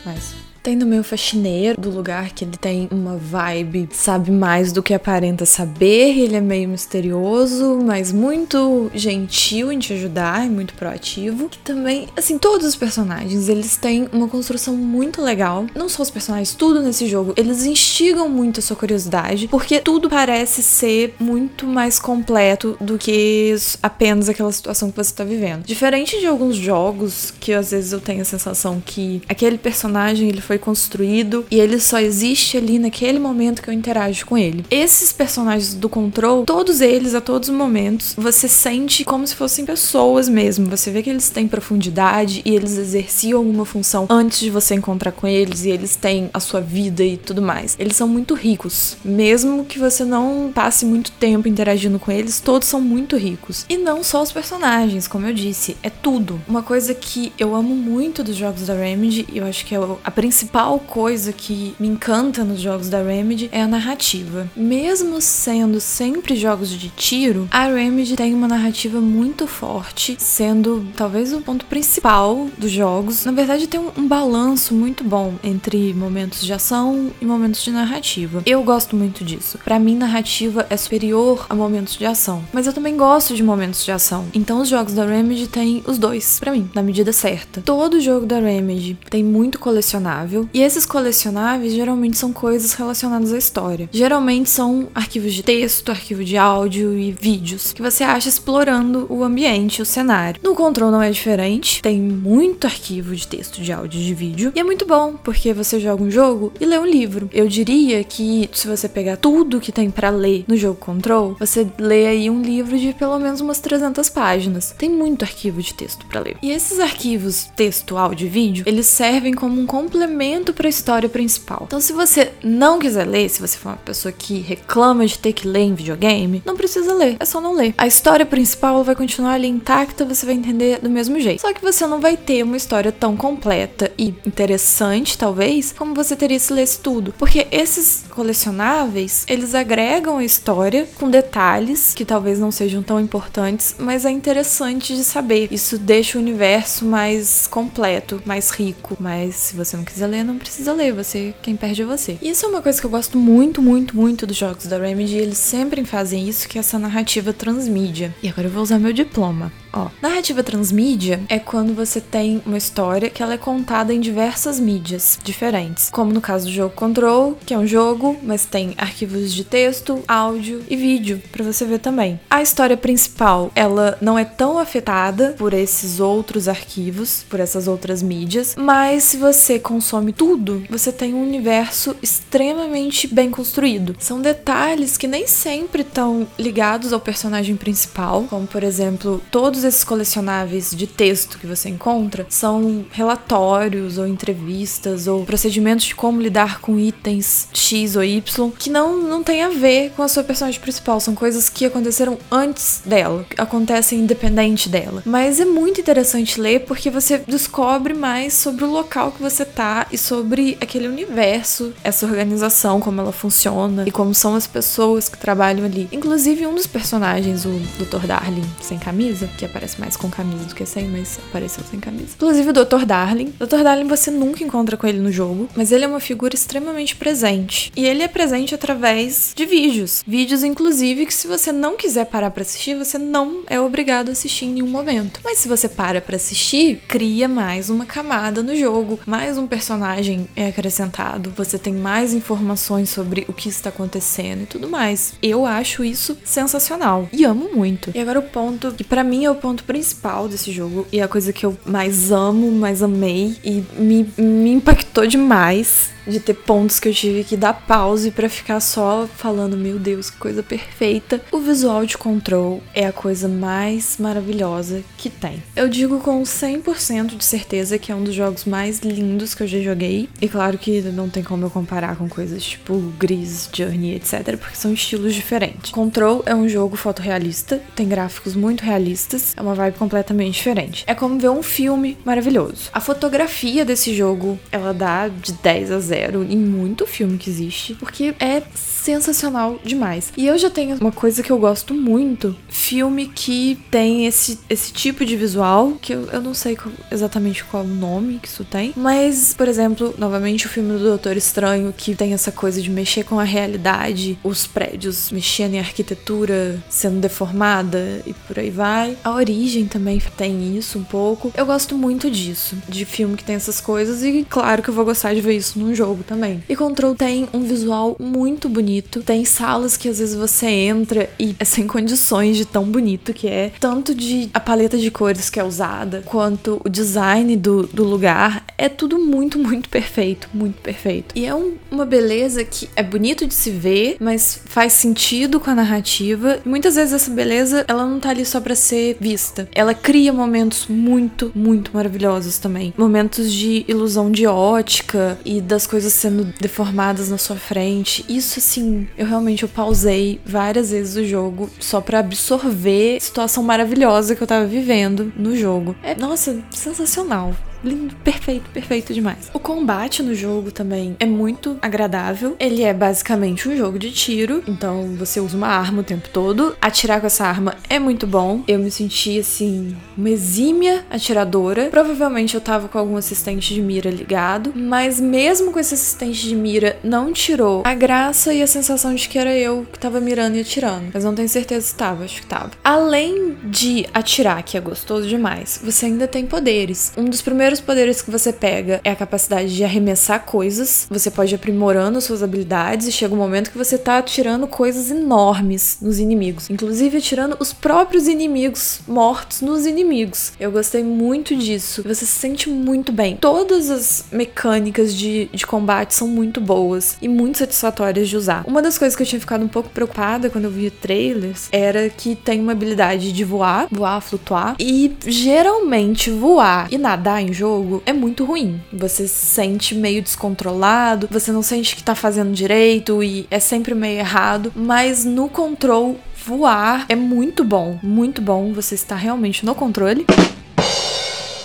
Mas 0.07 0.46
tem 0.67 0.77
também 0.77 0.99
o 0.99 1.03
faxineiro 1.03 1.79
do 1.79 1.89
lugar, 1.89 2.31
que 2.31 2.43
ele 2.43 2.57
tem 2.57 2.89
uma 2.91 3.15
vibe, 3.15 3.87
sabe 3.93 4.31
mais 4.31 4.73
do 4.73 4.83
que 4.83 4.93
aparenta 4.93 5.45
saber. 5.45 6.19
Ele 6.19 6.35
é 6.35 6.41
meio 6.41 6.67
misterioso, 6.67 7.79
mas 7.85 8.11
muito 8.11 8.91
gentil 8.93 9.71
em 9.71 9.79
te 9.79 9.93
ajudar 9.93 10.45
e 10.45 10.49
muito 10.49 10.73
proativo. 10.73 11.47
Que 11.47 11.57
também, 11.59 12.09
assim, 12.17 12.37
todos 12.37 12.67
os 12.67 12.75
personagens, 12.75 13.47
eles 13.47 13.77
têm 13.77 14.09
uma 14.11 14.27
construção 14.27 14.75
muito 14.75 15.21
legal. 15.21 15.65
Não 15.73 15.87
só 15.87 16.03
os 16.03 16.09
personagens, 16.09 16.53
tudo 16.53 16.81
nesse 16.81 17.07
jogo, 17.07 17.33
eles 17.37 17.65
instigam 17.65 18.27
muito 18.27 18.59
a 18.59 18.63
sua 18.63 18.75
curiosidade, 18.75 19.47
porque 19.47 19.79
tudo 19.79 20.09
parece 20.09 20.61
ser 20.61 21.15
muito 21.17 21.65
mais 21.65 21.97
completo 21.97 22.75
do 22.81 22.97
que 22.97 23.55
apenas 23.81 24.27
aquela 24.27 24.51
situação 24.51 24.91
que 24.91 24.97
você 24.97 25.13
tá 25.13 25.23
vivendo. 25.23 25.63
Diferente 25.63 26.19
de 26.19 26.25
alguns 26.25 26.57
jogos 26.57 27.31
que 27.39 27.53
às 27.53 27.71
vezes 27.71 27.93
eu 27.93 28.01
tenho 28.01 28.21
a 28.21 28.25
sensação 28.25 28.83
que 28.85 29.21
aquele 29.29 29.57
personagem 29.57 30.27
ele 30.27 30.41
foi 30.41 30.56
foi 30.57 30.59
construído 30.59 31.45
e 31.49 31.59
ele 31.59 31.79
só 31.79 31.99
existe 31.99 32.57
ali 32.57 32.79
naquele 32.79 33.19
momento 33.19 33.61
que 33.61 33.69
eu 33.69 33.73
interajo 33.73 34.25
com 34.25 34.37
ele. 34.37 34.65
Esses 34.69 35.13
personagens 35.13 35.73
do 35.73 35.87
Control, 35.87 36.43
todos 36.45 36.81
eles, 36.81 37.13
a 37.13 37.21
todos 37.21 37.49
os 37.49 37.55
momentos, 37.55 38.15
você 38.17 38.47
sente 38.47 39.05
como 39.05 39.25
se 39.25 39.35
fossem 39.35 39.65
pessoas 39.65 40.27
mesmo. 40.27 40.69
Você 40.69 40.91
vê 40.91 41.03
que 41.03 41.09
eles 41.09 41.29
têm 41.29 41.47
profundidade 41.47 42.41
e 42.43 42.55
eles 42.55 42.77
exerciam 42.77 43.39
alguma 43.39 43.65
função 43.65 44.07
antes 44.09 44.39
de 44.39 44.49
você 44.49 44.75
encontrar 44.75 45.11
com 45.11 45.27
eles 45.27 45.63
e 45.63 45.69
eles 45.69 45.95
têm 45.95 46.29
a 46.33 46.39
sua 46.39 46.59
vida 46.59 47.03
e 47.03 47.17
tudo 47.17 47.41
mais. 47.41 47.75
Eles 47.79 47.95
são 47.95 48.07
muito 48.07 48.33
ricos. 48.33 48.97
Mesmo 49.05 49.65
que 49.65 49.79
você 49.79 50.03
não 50.03 50.51
passe 50.53 50.85
muito 50.85 51.11
tempo 51.11 51.47
interagindo 51.47 51.99
com 51.99 52.11
eles, 52.11 52.39
todos 52.39 52.67
são 52.67 52.81
muito 52.81 53.15
ricos. 53.15 53.65
E 53.69 53.77
não 53.77 54.03
só 54.03 54.21
os 54.21 54.31
personagens, 54.31 55.07
como 55.07 55.27
eu 55.27 55.33
disse, 55.33 55.77
é 55.83 55.89
tudo. 55.89 56.41
Uma 56.47 56.63
coisa 56.63 56.93
que 56.93 57.31
eu 57.37 57.55
amo 57.55 57.75
muito 57.75 58.23
dos 58.23 58.35
jogos 58.35 58.67
da 58.67 58.73
Remedy, 58.73 59.27
e 59.31 59.37
eu 59.37 59.45
acho 59.45 59.65
que 59.65 59.75
é 59.75 59.79
a 60.03 60.11
principal 60.11 60.46
principal 60.47 60.79
coisa 60.79 61.33
que 61.33 61.75
me 61.77 61.89
encanta 61.89 62.45
nos 62.45 62.61
jogos 62.61 62.87
da 62.87 63.01
Remedy 63.01 63.49
é 63.51 63.61
a 63.61 63.67
narrativa. 63.67 64.49
Mesmo 64.55 65.19
sendo 65.19 65.81
sempre 65.81 66.37
jogos 66.37 66.69
de 66.69 66.87
tiro, 66.89 67.49
a 67.51 67.65
Remedy 67.65 68.15
tem 68.15 68.33
uma 68.33 68.47
narrativa 68.47 69.01
muito 69.01 69.45
forte, 69.45 70.15
sendo 70.17 70.87
talvez 70.95 71.33
o 71.33 71.41
ponto 71.41 71.65
principal 71.65 72.47
dos 72.57 72.71
jogos. 72.71 73.25
Na 73.25 73.33
verdade, 73.33 73.67
tem 73.67 73.77
um, 73.77 73.91
um 73.97 74.07
balanço 74.07 74.73
muito 74.73 75.03
bom 75.03 75.33
entre 75.43 75.93
momentos 75.93 76.45
de 76.45 76.53
ação 76.53 77.11
e 77.19 77.25
momentos 77.25 77.61
de 77.61 77.71
narrativa. 77.71 78.41
Eu 78.45 78.63
gosto 78.63 78.95
muito 78.95 79.25
disso. 79.25 79.59
Para 79.65 79.77
mim, 79.77 79.97
narrativa 79.97 80.65
é 80.69 80.77
superior 80.77 81.45
a 81.49 81.55
momentos 81.55 81.97
de 81.97 82.05
ação, 82.05 82.41
mas 82.53 82.65
eu 82.65 82.71
também 82.71 82.95
gosto 82.95 83.35
de 83.35 83.43
momentos 83.43 83.83
de 83.83 83.91
ação. 83.91 84.25
Então, 84.33 84.61
os 84.61 84.69
jogos 84.69 84.93
da 84.93 85.05
Remedy 85.05 85.45
têm 85.47 85.83
os 85.85 85.97
dois 85.97 86.39
para 86.39 86.53
mim, 86.53 86.69
na 86.73 86.81
medida 86.81 87.11
certa. 87.11 87.61
Todo 87.61 87.99
jogo 87.99 88.25
da 88.25 88.39
Remedy 88.39 88.97
tem 89.09 89.25
muito 89.25 89.59
colecionável 89.59 90.26
colecionável, 90.27 90.49
e 90.53 90.61
esses 90.61 90.85
colecionáveis 90.85 91.73
geralmente 91.73 92.17
são 92.17 92.33
coisas 92.33 92.73
relacionadas 92.73 93.33
à 93.33 93.37
história. 93.37 93.89
Geralmente 93.91 94.49
são 94.49 94.89
arquivos 94.93 95.33
de 95.33 95.43
texto, 95.43 95.89
arquivo 95.89 96.23
de 96.23 96.37
áudio 96.37 96.97
e 96.97 97.11
vídeos 97.11 97.71
que 97.71 97.81
você 97.81 98.03
acha 98.03 98.29
explorando 98.29 99.07
o 99.09 99.23
ambiente, 99.23 99.81
o 99.81 99.85
cenário. 99.85 100.39
No 100.43 100.53
Control 100.53 100.91
não 100.91 101.01
é 101.01 101.09
diferente, 101.09 101.81
tem 101.81 101.99
muito 101.99 102.65
arquivo 102.65 103.15
de 103.15 103.27
texto, 103.27 103.61
de 103.61 103.71
áudio, 103.71 104.01
de 104.01 104.13
vídeo, 104.13 104.51
e 104.55 104.59
é 104.59 104.63
muito 104.63 104.85
bom 104.85 105.13
porque 105.23 105.53
você 105.53 105.79
joga 105.79 106.03
um 106.03 106.11
jogo 106.11 106.51
e 106.59 106.65
lê 106.65 106.77
um 106.77 106.85
livro. 106.85 107.29
Eu 107.33 107.47
diria 107.47 108.03
que 108.03 108.49
se 108.53 108.67
você 108.67 108.89
pegar 108.89 109.17
tudo 109.17 109.59
que 109.59 109.71
tem 109.71 109.89
para 109.89 110.09
ler 110.09 110.43
no 110.47 110.57
jogo 110.57 110.75
Control, 110.75 111.35
você 111.39 111.67
lê 111.79 112.07
aí 112.07 112.29
um 112.29 112.41
livro 112.41 112.77
de 112.77 112.93
pelo 112.93 113.17
menos 113.19 113.41
umas 113.41 113.59
300 113.59 114.09
páginas. 114.09 114.75
Tem 114.77 114.89
muito 114.89 115.23
arquivo 115.23 115.61
de 115.61 115.73
texto 115.73 116.05
para 116.05 116.21
ler. 116.21 116.37
E 116.41 116.51
esses 116.51 116.79
arquivos, 116.79 117.49
texto, 117.55 117.97
áudio 117.97 118.27
e 118.27 118.29
vídeo, 118.29 118.63
eles 118.67 118.87
servem 118.87 119.33
como 119.33 119.59
um 119.59 119.65
complemento 119.65 120.16
complemento 120.17 120.51
para 120.51 120.67
a 120.67 120.69
história 120.69 121.07
principal. 121.07 121.63
Então, 121.67 121.79
se 121.79 121.93
você 121.93 122.31
não 122.43 122.79
quiser 122.79 123.05
ler, 123.05 123.29
se 123.29 123.39
você 123.39 123.55
for 123.55 123.69
uma 123.69 123.77
pessoa 123.77 124.11
que 124.11 124.39
reclama 124.39 125.05
de 125.05 125.19
ter 125.19 125.31
que 125.31 125.47
ler 125.47 125.61
em 125.61 125.75
videogame, 125.75 126.41
não 126.43 126.57
precisa 126.57 126.93
ler, 126.93 127.17
é 127.19 127.25
só 127.25 127.39
não 127.39 127.53
ler. 127.53 127.75
A 127.77 127.85
história 127.85 128.25
principal 128.25 128.83
vai 128.83 128.95
continuar 128.95 129.33
ali 129.33 129.47
intacta, 129.47 130.05
você 130.05 130.25
vai 130.25 130.33
entender 130.33 130.79
do 130.79 130.89
mesmo 130.89 131.19
jeito. 131.19 131.41
Só 131.41 131.53
que 131.53 131.61
você 131.61 131.85
não 131.85 132.01
vai 132.01 132.17
ter 132.17 132.41
uma 132.41 132.57
história 132.57 132.91
tão 132.91 133.15
completa 133.15 133.91
e 133.95 134.07
interessante, 134.25 135.17
talvez, 135.17 135.71
como 135.77 135.93
você 135.93 136.15
teria 136.15 136.39
se 136.39 136.51
lesse 136.51 136.79
tudo. 136.79 137.13
Porque 137.15 137.47
esses 137.51 138.05
colecionáveis, 138.09 139.23
eles 139.27 139.53
agregam 139.53 140.17
a 140.17 140.23
história 140.23 140.87
com 140.95 141.11
detalhes 141.11 141.93
que 141.93 142.03
talvez 142.03 142.39
não 142.39 142.51
sejam 142.51 142.81
tão 142.81 142.99
importantes, 142.99 143.75
mas 143.77 144.03
é 144.03 144.09
interessante 144.09 144.95
de 144.95 145.03
saber. 145.03 145.47
Isso 145.51 145.77
deixa 145.77 146.17
o 146.17 146.21
universo 146.21 146.85
mais 146.85 147.45
completo, 147.45 148.19
mais 148.25 148.49
rico. 148.49 148.97
Mas 148.99 149.35
se 149.35 149.55
você 149.55 149.77
não 149.77 149.83
quiser 149.83 150.06
ler, 150.07 150.17
ler, 150.17 150.23
não 150.23 150.37
precisa 150.37 150.73
ler, 150.73 150.93
você 150.93 151.33
quem 151.41 151.55
perde 151.55 151.81
é 151.81 151.85
você. 151.85 152.17
Isso 152.21 152.45
é 152.45 152.49
uma 152.49 152.61
coisa 152.61 152.79
que 152.79 152.85
eu 152.85 152.89
gosto 152.89 153.17
muito, 153.17 153.61
muito, 153.61 153.95
muito 153.95 154.25
dos 154.25 154.37
jogos 154.37 154.65
da 154.65 154.77
Remedy, 154.77 155.17
eles 155.17 155.37
sempre 155.37 155.83
fazem 155.85 156.27
isso, 156.27 156.47
que 156.47 156.57
é 156.57 156.59
essa 156.59 156.79
narrativa 156.79 157.33
transmídia. 157.33 158.13
E 158.23 158.29
agora 158.29 158.47
eu 158.47 158.51
vou 158.51 158.63
usar 158.63 158.79
meu 158.79 158.93
diploma. 158.93 159.51
Ó, 159.73 159.87
narrativa 160.01 160.43
transmídia 160.43 161.19
é 161.29 161.39
quando 161.39 161.73
você 161.73 161.99
tem 161.99 162.41
uma 162.45 162.57
história 162.57 163.09
que 163.09 163.21
ela 163.21 163.33
é 163.33 163.37
contada 163.37 163.93
em 163.93 163.99
diversas 163.99 164.59
mídias 164.59 165.19
diferentes, 165.23 165.89
como 165.89 166.11
no 166.11 166.21
caso 166.21 166.45
do 166.45 166.51
jogo 166.51 166.73
Control, 166.75 167.37
que 167.45 167.53
é 167.53 167.57
um 167.57 167.67
jogo, 167.67 168.17
mas 168.23 168.45
tem 168.45 168.73
arquivos 168.77 169.33
de 169.33 169.43
texto, 169.43 170.03
áudio 170.07 170.63
e 170.69 170.75
vídeo 170.75 171.21
para 171.31 171.43
você 171.43 171.65
ver 171.65 171.79
também. 171.79 172.19
A 172.29 172.41
história 172.41 172.77
principal, 172.77 173.51
ela 173.55 173.97
não 174.01 174.17
é 174.17 174.25
tão 174.25 174.57
afetada 174.57 175.35
por 175.37 175.53
esses 175.53 175.99
outros 175.99 176.47
arquivos, 176.47 177.25
por 177.29 177.39
essas 177.39 177.67
outras 177.67 178.01
mídias, 178.01 178.55
mas 178.57 179.03
se 179.03 179.17
você 179.17 179.59
consome 179.59 180.13
tudo, 180.13 180.63
você 180.69 180.91
tem 180.91 181.13
um 181.13 181.21
universo 181.23 181.95
extremamente 182.01 183.07
bem 183.07 183.29
construído. 183.29 183.95
São 183.99 184.21
detalhes 184.21 184.97
que 184.97 185.07
nem 185.07 185.27
sempre 185.27 185.81
estão 185.81 186.27
ligados 186.37 186.93
ao 186.93 186.99
personagem 186.99 187.55
principal, 187.55 188.25
como 188.29 188.47
por 188.47 188.63
exemplo, 188.63 189.21
todos 189.31 189.56
esses 189.63 189.83
colecionáveis 189.83 190.71
de 190.71 190.87
texto 190.87 191.37
que 191.37 191.47
você 191.47 191.69
encontra 191.69 192.25
são 192.29 192.85
relatórios 192.91 193.97
ou 193.97 194.07
entrevistas 194.07 195.07
ou 195.07 195.25
procedimentos 195.25 195.85
de 195.85 195.95
como 195.95 196.21
lidar 196.21 196.59
com 196.59 196.79
itens 196.79 197.47
X 197.53 197.95
ou 197.95 198.03
Y 198.03 198.51
que 198.57 198.69
não, 198.69 198.97
não 198.97 199.23
tem 199.23 199.43
a 199.43 199.49
ver 199.49 199.91
com 199.91 200.03
a 200.03 200.07
sua 200.07 200.23
personagem 200.23 200.59
principal, 200.59 200.99
são 200.99 201.15
coisas 201.15 201.49
que 201.49 201.65
aconteceram 201.65 202.17
antes 202.31 202.81
dela, 202.85 203.25
acontecem 203.37 203.99
independente 203.99 204.69
dela. 204.69 205.01
Mas 205.05 205.39
é 205.39 205.45
muito 205.45 205.81
interessante 205.81 206.39
ler 206.39 206.61
porque 206.61 206.89
você 206.89 207.17
descobre 207.19 207.93
mais 207.93 208.33
sobre 208.33 208.63
o 208.63 208.71
local 208.71 209.11
que 209.11 209.21
você 209.21 209.45
tá 209.45 209.87
e 209.91 209.97
sobre 209.97 210.57
aquele 210.61 210.87
universo, 210.87 211.73
essa 211.83 212.05
organização, 212.05 212.79
como 212.79 213.01
ela 213.01 213.11
funciona 213.11 213.83
e 213.87 213.91
como 213.91 214.13
são 214.13 214.35
as 214.35 214.47
pessoas 214.47 215.09
que 215.09 215.17
trabalham 215.17 215.65
ali. 215.65 215.87
Inclusive, 215.91 216.45
um 216.45 216.55
dos 216.55 216.67
personagens, 216.67 217.45
o 217.45 217.51
Dr. 217.79 218.05
Darling, 218.07 218.45
sem 218.61 218.77
camisa, 218.77 219.27
que 219.37 219.45
aparece 219.47 219.79
mais 219.79 219.97
com 219.97 220.09
camisa 220.09 220.45
do 220.45 220.55
que 220.55 220.65
sem, 220.65 220.87
mas 220.87 221.19
apareceu 221.29 221.63
sem 221.69 221.79
camisa. 221.79 222.13
Inclusive, 222.15 222.49
o 222.49 222.53
Dr. 222.53 222.85
Darling. 222.85 223.33
Dr. 223.39 223.63
Darling 223.63 223.87
você 223.87 224.11
nunca 224.11 224.43
encontra 224.43 224.77
com 224.77 224.87
ele 224.87 224.99
no 224.99 225.11
jogo, 225.11 225.49
mas 225.55 225.71
ele 225.71 225.85
é 225.85 225.87
uma 225.87 225.99
figura 225.99 226.35
extremamente 226.35 226.95
presente. 226.95 227.71
E 227.75 227.85
ele 227.85 228.03
é 228.03 228.07
presente 228.07 228.53
através 228.53 229.33
de 229.35 229.45
vídeos. 229.45 230.03
Vídeos, 230.05 230.43
inclusive, 230.43 231.05
que 231.05 231.13
se 231.13 231.27
você 231.27 231.51
não 231.51 231.75
quiser 231.75 232.05
parar 232.05 232.31
para 232.31 232.41
assistir, 232.41 232.75
você 232.75 232.97
não 232.97 233.43
é 233.47 233.59
obrigado 233.59 234.09
a 234.09 234.11
assistir 234.11 234.45
em 234.45 234.53
nenhum 234.53 234.67
momento. 234.67 235.19
Mas 235.23 235.39
se 235.39 235.47
você 235.47 235.67
para 235.67 236.01
para 236.01 236.15
assistir, 236.15 236.81
cria 236.87 237.27
mais 237.27 237.69
uma 237.69 237.85
camada 237.85 238.43
no 238.43 238.55
jogo, 238.55 238.99
mais 239.05 239.37
um 239.37 239.47
personagem 239.47 240.27
é 240.35 240.47
acrescentado. 240.47 241.33
Você 241.35 241.57
tem 241.57 241.73
mais 241.73 242.13
informações 242.13 242.89
sobre 242.89 243.25
o 243.27 243.33
que 243.33 243.49
está 243.49 243.69
acontecendo 243.69 244.43
e 244.43 244.45
tudo 244.45 244.69
mais. 244.69 245.13
Eu 245.21 245.45
acho 245.45 245.83
isso 245.83 246.17
sensacional 246.23 247.07
e 247.11 247.23
amo 247.23 247.49
muito. 247.53 247.91
E 247.93 247.99
agora 247.99 248.19
o 248.19 248.23
ponto 248.23 248.71
que 248.71 248.83
para 248.83 249.03
mim 249.03 249.25
é 249.25 249.31
o 249.31 249.35
ponto 249.37 249.63
principal 249.63 250.27
desse 250.27 250.51
jogo 250.51 250.85
e 250.91 251.01
a 251.01 251.07
coisa 251.07 251.31
que 251.31 251.45
eu 251.45 251.57
mais 251.65 252.11
amo, 252.11 252.51
mais 252.51 252.83
amei 252.83 253.37
e 253.43 253.63
me, 253.77 254.09
me 254.17 254.51
impactou 254.51 255.05
demais 255.07 255.96
de 256.07 256.19
ter 256.19 256.33
pontos 256.33 256.79
que 256.79 256.89
eu 256.89 256.93
tive 256.93 257.23
que 257.23 257.35
dar 257.35 257.53
pause 257.53 258.11
para 258.11 258.29
ficar 258.29 258.59
só 258.59 259.07
falando, 259.17 259.57
meu 259.57 259.77
Deus, 259.77 260.09
que 260.09 260.17
coisa 260.17 260.41
perfeita. 260.41 261.21
O 261.31 261.39
visual 261.39 261.85
de 261.85 261.97
Control 261.97 262.61
é 262.73 262.85
a 262.85 262.93
coisa 262.93 263.27
mais 263.27 263.97
maravilhosa 263.99 264.83
que 264.97 265.09
tem. 265.09 265.43
Eu 265.55 265.67
digo 265.67 265.99
com 265.99 266.21
100% 266.23 267.17
de 267.17 267.25
certeza 267.25 267.77
que 267.77 267.91
é 267.91 267.95
um 267.95 268.03
dos 268.03 268.15
jogos 268.15 268.45
mais 268.45 268.79
lindos 268.79 269.35
que 269.35 269.43
eu 269.43 269.47
já 269.47 269.59
joguei. 269.59 270.09
E 270.21 270.27
claro 270.27 270.57
que 270.57 270.81
não 270.81 271.09
tem 271.09 271.23
como 271.23 271.45
eu 271.45 271.49
comparar 271.49 271.95
com 271.95 272.07
coisas 272.07 272.43
tipo 272.43 272.77
Gris, 272.97 273.49
Journey, 273.53 273.95
etc, 273.95 274.37
porque 274.37 274.55
são 274.55 274.73
estilos 274.73 275.13
diferentes. 275.13 275.71
Control 275.71 276.23
é 276.25 276.33
um 276.33 276.47
jogo 276.47 276.75
fotorrealista, 276.75 277.61
tem 277.75 277.87
gráficos 277.87 278.35
muito 278.35 278.63
realistas, 278.63 279.33
é 279.35 279.41
uma 279.41 279.55
vibe 279.55 279.77
completamente 279.77 280.35
diferente. 280.35 280.83
É 280.87 280.95
como 280.95 281.19
ver 281.19 281.29
um 281.29 281.43
filme 281.43 281.97
maravilhoso. 282.05 282.69
A 282.71 282.79
fotografia 282.79 283.65
desse 283.65 283.93
jogo, 283.95 284.39
ela 284.51 284.73
dá 284.73 285.07
de 285.07 285.33
10 285.33 285.71
a 285.71 285.79
0 285.79 285.96
zero 285.97 286.23
em 286.23 286.37
muito 286.37 286.85
filme 286.85 287.17
que 287.17 287.29
existe, 287.29 287.73
porque 287.75 288.13
é 288.19 288.41
sensacional 288.87 289.59
demais. 289.63 290.13
E 290.15 290.25
eu 290.25 290.37
já 290.37 290.49
tenho 290.49 290.77
uma 290.77 290.93
coisa 290.93 291.21
que 291.21 291.29
eu 291.29 291.37
gosto 291.37 291.73
muito: 291.73 292.35
filme 292.47 293.07
que 293.07 293.59
tem 293.69 294.07
esse, 294.07 294.39
esse 294.49 294.71
tipo 294.71 295.05
de 295.05 295.17
visual, 295.17 295.73
que 295.81 295.93
eu, 295.93 296.05
eu 296.05 296.21
não 296.21 296.33
sei 296.33 296.55
qual, 296.55 296.73
exatamente 296.89 297.43
qual 297.43 297.63
o 297.63 297.67
nome 297.67 298.19
que 298.19 298.29
isso 298.29 298.45
tem, 298.45 298.73
mas, 298.77 299.33
por 299.37 299.47
exemplo, 299.47 299.93
novamente 299.97 300.45
o 300.45 300.49
filme 300.49 300.71
do 300.77 300.79
Doutor 300.79 301.17
Estranho, 301.17 301.73
que 301.75 301.95
tem 301.95 302.13
essa 302.13 302.31
coisa 302.31 302.61
de 302.61 302.69
mexer 302.69 303.03
com 303.03 303.19
a 303.19 303.23
realidade, 303.23 304.17
os 304.23 304.47
prédios 304.47 305.11
mexendo 305.11 305.55
em 305.55 305.59
arquitetura 305.59 306.63
sendo 306.69 306.99
deformada 306.99 308.01
e 308.05 308.13
por 308.13 308.39
aí 308.39 308.49
vai. 308.49 308.97
A 309.03 309.11
origem 309.11 309.65
também 309.65 310.01
tem 310.15 310.57
isso 310.57 310.79
um 310.79 310.83
pouco. 310.83 311.31
Eu 311.35 311.45
gosto 311.45 311.77
muito 311.77 312.09
disso, 312.09 312.55
de 312.69 312.85
filme 312.85 313.17
que 313.17 313.23
tem 313.23 313.35
essas 313.35 313.59
coisas, 313.59 314.03
e 314.03 314.25
claro 314.29 314.61
que 314.61 314.69
eu 314.69 314.73
vou 314.73 314.85
gostar 314.85 315.13
de 315.13 315.21
ver 315.21 315.35
isso 315.35 315.59
num 315.59 315.75
jogo 315.75 316.03
também. 316.03 316.43
E 316.47 316.55
Control 316.55 316.95
tem 316.95 317.27
um 317.33 317.41
visual 317.41 317.97
muito 317.99 318.47
bonito. 318.47 318.76
Tem 318.81 319.25
salas 319.25 319.77
que 319.77 319.89
às 319.89 319.99
vezes 319.99 320.15
você 320.15 320.47
entra 320.47 321.09
e 321.19 321.35
é 321.39 321.45
sem 321.45 321.67
condições 321.67 322.37
de 322.37 322.45
tão 322.45 322.65
bonito 322.65 323.13
que 323.13 323.27
é. 323.27 323.51
Tanto 323.59 323.93
de 323.93 324.29
a 324.33 324.39
paleta 324.39 324.77
de 324.77 324.89
cores 324.91 325.29
que 325.29 325.39
é 325.39 325.43
usada, 325.43 326.03
quanto 326.05 326.61
o 326.63 326.69
design 326.69 327.35
do, 327.35 327.63
do 327.67 327.83
lugar. 327.83 328.45
É 328.57 328.69
tudo 328.69 328.99
muito, 328.99 329.37
muito 329.39 329.69
perfeito. 329.69 330.29
Muito 330.33 330.61
perfeito. 330.61 331.13
E 331.15 331.25
é 331.25 331.33
um, 331.33 331.53
uma 331.71 331.85
beleza 331.85 332.43
que 332.43 332.69
é 332.75 332.83
bonito 332.83 333.25
de 333.25 333.33
se 333.33 333.51
ver, 333.51 333.97
mas 333.99 334.39
faz 334.45 334.73
sentido 334.73 335.39
com 335.39 335.49
a 335.49 335.55
narrativa. 335.55 336.39
Muitas 336.45 336.75
vezes 336.75 336.93
essa 336.93 337.11
beleza, 337.11 337.65
ela 337.67 337.85
não 337.85 337.99
tá 337.99 338.09
ali 338.09 338.25
só 338.25 338.39
pra 338.39 338.55
ser 338.55 338.97
vista. 338.99 339.47
Ela 339.53 339.73
cria 339.73 340.11
momentos 340.11 340.67
muito, 340.67 341.31
muito 341.35 341.71
maravilhosos 341.73 342.37
também. 342.37 342.73
Momentos 342.77 343.31
de 343.31 343.65
ilusão 343.67 344.11
de 344.11 344.25
ótica 344.25 345.17
e 345.25 345.41
das 345.41 345.67
coisas 345.67 345.93
sendo 345.93 346.25
deformadas 346.39 347.09
na 347.09 347.17
sua 347.17 347.35
frente. 347.35 348.05
Isso, 348.07 348.39
assim, 348.39 348.56
eu 348.97 349.05
realmente 349.05 349.43
eu 349.43 349.49
pausei 349.49 350.19
várias 350.25 350.71
vezes 350.71 350.95
o 350.95 351.05
jogo 351.05 351.49
só 351.59 351.81
para 351.81 351.99
absorver 351.99 352.97
a 352.97 352.99
situação 352.99 353.43
maravilhosa 353.43 354.15
que 354.15 354.21
eu 354.21 354.27
tava 354.27 354.45
vivendo 354.45 355.11
no 355.15 355.35
jogo. 355.35 355.75
É, 355.83 355.95
nossa, 355.95 356.39
sensacional. 356.51 357.33
Lindo, 357.67 357.95
perfeito, 357.97 358.49
perfeito 358.51 358.93
demais. 358.93 359.29
O 359.33 359.39
combate 359.39 360.01
no 360.01 360.15
jogo 360.15 360.51
também 360.53 360.95
é 360.99 361.05
muito 361.05 361.57
agradável. 361.61 362.37
Ele 362.39 362.63
é 362.63 362.73
basicamente 362.73 363.49
um 363.49 363.57
jogo 363.57 363.77
de 363.77 363.91
tiro, 363.91 364.41
então 364.47 364.95
você 364.95 365.19
usa 365.19 365.35
uma 365.35 365.49
arma 365.49 365.81
o 365.81 365.83
tempo 365.83 366.07
todo. 366.07 366.55
Atirar 366.61 367.01
com 367.01 367.07
essa 367.07 367.25
arma 367.25 367.55
é 367.69 367.77
muito 367.77 368.07
bom. 368.07 368.41
Eu 368.47 368.57
me 368.57 368.71
senti 368.71 369.19
assim, 369.19 369.75
uma 369.97 370.09
exímia 370.09 370.85
atiradora. 370.89 371.67
Provavelmente 371.69 372.35
eu 372.35 372.41
tava 372.41 372.69
com 372.69 372.77
algum 372.77 372.95
assistente 372.95 373.53
de 373.53 373.61
mira 373.61 373.89
ligado, 373.89 374.53
mas 374.55 375.01
mesmo 375.01 375.51
com 375.51 375.59
esse 375.59 375.73
assistente 375.73 376.25
de 376.25 376.35
mira, 376.35 376.77
não 376.81 377.11
tirou 377.11 377.63
a 377.65 377.73
graça 377.73 378.33
e 378.33 378.41
a 378.41 378.47
sensação 378.47 378.95
de 378.95 379.09
que 379.09 379.19
era 379.19 379.35
eu 379.35 379.67
que 379.69 379.77
tava 379.77 379.99
mirando 379.99 380.37
e 380.37 380.39
atirando. 380.39 380.89
Mas 380.93 381.03
não 381.03 381.13
tenho 381.13 381.27
certeza 381.27 381.67
se 381.67 381.75
tava, 381.75 382.05
acho 382.05 382.21
que 382.21 382.27
tava. 382.27 382.51
Além 382.63 383.35
de 383.43 383.85
atirar, 383.93 384.41
que 384.43 384.55
é 384.55 384.61
gostoso 384.61 385.05
demais, 385.07 385.59
você 385.61 385.87
ainda 385.87 386.07
tem 386.07 386.25
poderes. 386.25 386.93
Um 386.97 387.05
dos 387.05 387.21
primeiros 387.21 387.56
primeiros 387.57 387.61
poderes 387.61 388.01
que 388.01 388.11
você 388.11 388.33
pega 388.33 388.81
é 388.83 388.91
a 388.91 388.95
capacidade 388.95 389.55
de 389.55 389.63
arremessar 389.63 390.25
coisas. 390.25 390.87
Você 390.89 391.09
pode 391.11 391.33
ir 391.33 391.35
aprimorando 391.35 391.99
suas 392.01 392.23
habilidades 392.23 392.87
e 392.87 392.91
chega 392.91 393.13
um 393.13 393.17
momento 393.17 393.51
que 393.51 393.57
você 393.57 393.77
tá 393.77 393.97
atirando 393.97 394.47
coisas 394.47 394.89
enormes 394.91 395.77
nos 395.81 395.99
inimigos, 395.99 396.49
inclusive 396.49 396.97
atirando 396.97 397.37
os 397.39 397.53
próprios 397.53 398.07
inimigos 398.07 398.81
mortos 398.87 399.41
nos 399.41 399.65
inimigos. 399.65 400.33
Eu 400.39 400.51
gostei 400.51 400.83
muito 400.83 401.35
disso. 401.35 401.83
Você 401.83 402.05
se 402.05 402.07
sente 402.07 402.49
muito 402.49 402.91
bem. 402.91 403.15
Todas 403.17 403.69
as 403.69 404.05
mecânicas 404.11 404.93
de, 404.93 405.29
de 405.31 405.45
combate 405.45 405.93
são 405.93 406.07
muito 406.07 406.41
boas 406.41 406.97
e 407.01 407.07
muito 407.07 407.37
satisfatórias 407.37 408.09
de 408.09 408.17
usar. 408.17 408.43
Uma 408.47 408.61
das 408.61 408.77
coisas 408.77 408.95
que 408.95 409.03
eu 409.03 409.07
tinha 409.07 409.19
ficado 409.19 409.43
um 409.43 409.47
pouco 409.47 409.69
preocupada 409.69 410.29
quando 410.29 410.45
eu 410.45 410.51
vi 410.51 410.69
trailers 410.69 411.49
era 411.51 411.89
que 411.89 412.15
tem 412.15 412.39
uma 412.39 412.51
habilidade 412.51 413.11
de 413.11 413.23
voar, 413.23 413.67
voar, 413.71 414.01
flutuar, 414.01 414.55
e 414.59 414.95
geralmente 415.05 416.09
voar 416.09 416.67
e 416.71 416.77
nadar 416.77 417.21
em 417.21 417.33
jogo 417.37 417.83
é 417.85 417.93
muito 417.93 418.25
ruim. 418.25 418.59
Você 418.73 419.07
se 419.07 419.25
sente 419.25 419.75
meio 419.75 420.01
descontrolado, 420.01 421.07
você 421.11 421.31
não 421.31 421.43
sente 421.43 421.75
que 421.75 421.83
tá 421.83 421.93
fazendo 421.93 422.33
direito 422.33 423.03
e 423.03 423.27
é 423.29 423.39
sempre 423.39 423.75
meio 423.75 423.99
errado, 423.99 424.51
mas 424.55 425.05
no 425.05 425.29
control 425.29 425.99
voar 426.25 426.85
é 426.89 426.95
muito 426.95 427.43
bom, 427.43 427.79
muito 427.83 428.21
bom. 428.21 428.51
Você 428.53 428.75
está 428.75 428.95
realmente 428.95 429.45
no 429.45 429.53
controle. 429.53 430.05